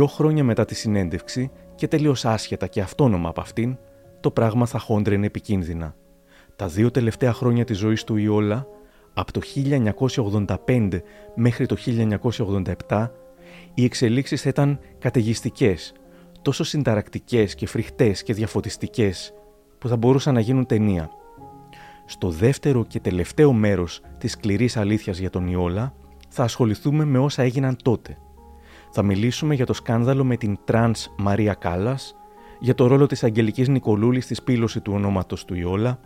[0.00, 3.76] Δυο χρόνια μετά τη συνέντευξη και τελείω άσχετα και αυτόνομα από αυτήν,
[4.20, 5.94] το πράγμα θα χόντρενε επικίνδυνα.
[6.56, 8.66] Τα δύο τελευταία χρόνια της ζωής του Ιόλα,
[9.14, 9.40] από το
[10.66, 11.00] 1985
[11.34, 11.76] μέχρι το
[12.88, 13.10] 1987,
[13.74, 15.92] οι εξελίξεις θα ήταν καταιγιστικές,
[16.42, 19.34] τόσο συνταρακτικές και φρικτές και διαφωτιστικές,
[19.78, 21.10] που θα μπορούσαν να γίνουν ταινία.
[22.06, 25.94] Στο δεύτερο και τελευταίο μέρος της σκληρής αλήθειας για τον Ιόλα,
[26.28, 28.18] θα ασχοληθούμε με όσα έγιναν τότε–
[28.92, 32.14] θα μιλήσουμε για το σκάνδαλο με την τρανς Μαρία Κάλλας,
[32.60, 36.00] για το ρόλο της Αγγελικής Νικολούλης στη σπίλωση του ονόματος του Ιόλα,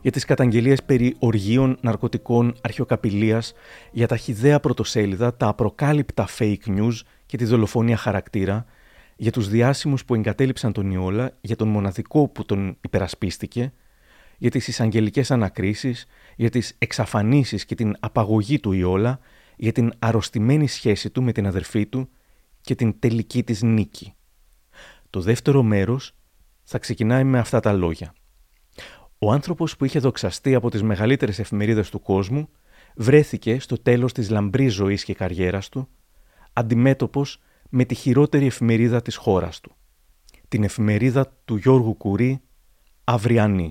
[0.00, 3.52] για τις καταγγελίες περί οργίων ναρκωτικών αρχαιοκαπηλείας,
[3.92, 8.64] για τα χυδαία πρωτοσέλιδα, τα απροκάλυπτα fake news και τη δολοφονία χαρακτήρα,
[9.16, 13.72] για τους διάσημους που εγκατέλειψαν τον Ιόλα, για τον μοναδικό που τον υπερασπίστηκε,
[14.38, 16.06] για τις εισαγγελικές ανακρίσεις,
[16.36, 19.18] για τις εξαφανίσεις και την απαγωγή του Ιόλα,
[19.62, 22.08] για την αρρωστημένη σχέση του με την αδερφή του
[22.60, 24.14] και την τελική της νίκη.
[25.10, 26.12] Το δεύτερο μέρος
[26.62, 28.14] θα ξεκινάει με αυτά τα λόγια.
[29.18, 32.48] Ο άνθρωπος που είχε δοξαστεί από τις μεγαλύτερες εφημερίδες του κόσμου
[32.96, 35.88] βρέθηκε στο τέλος της λαμπρής ζωής και καριέρας του
[36.52, 37.38] αντιμέτωπος
[37.70, 39.74] με τη χειρότερη εφημερίδα της χώρας του.
[40.48, 42.40] Την εφημερίδα του Γιώργου Κουρί
[43.04, 43.70] «Αυριανή».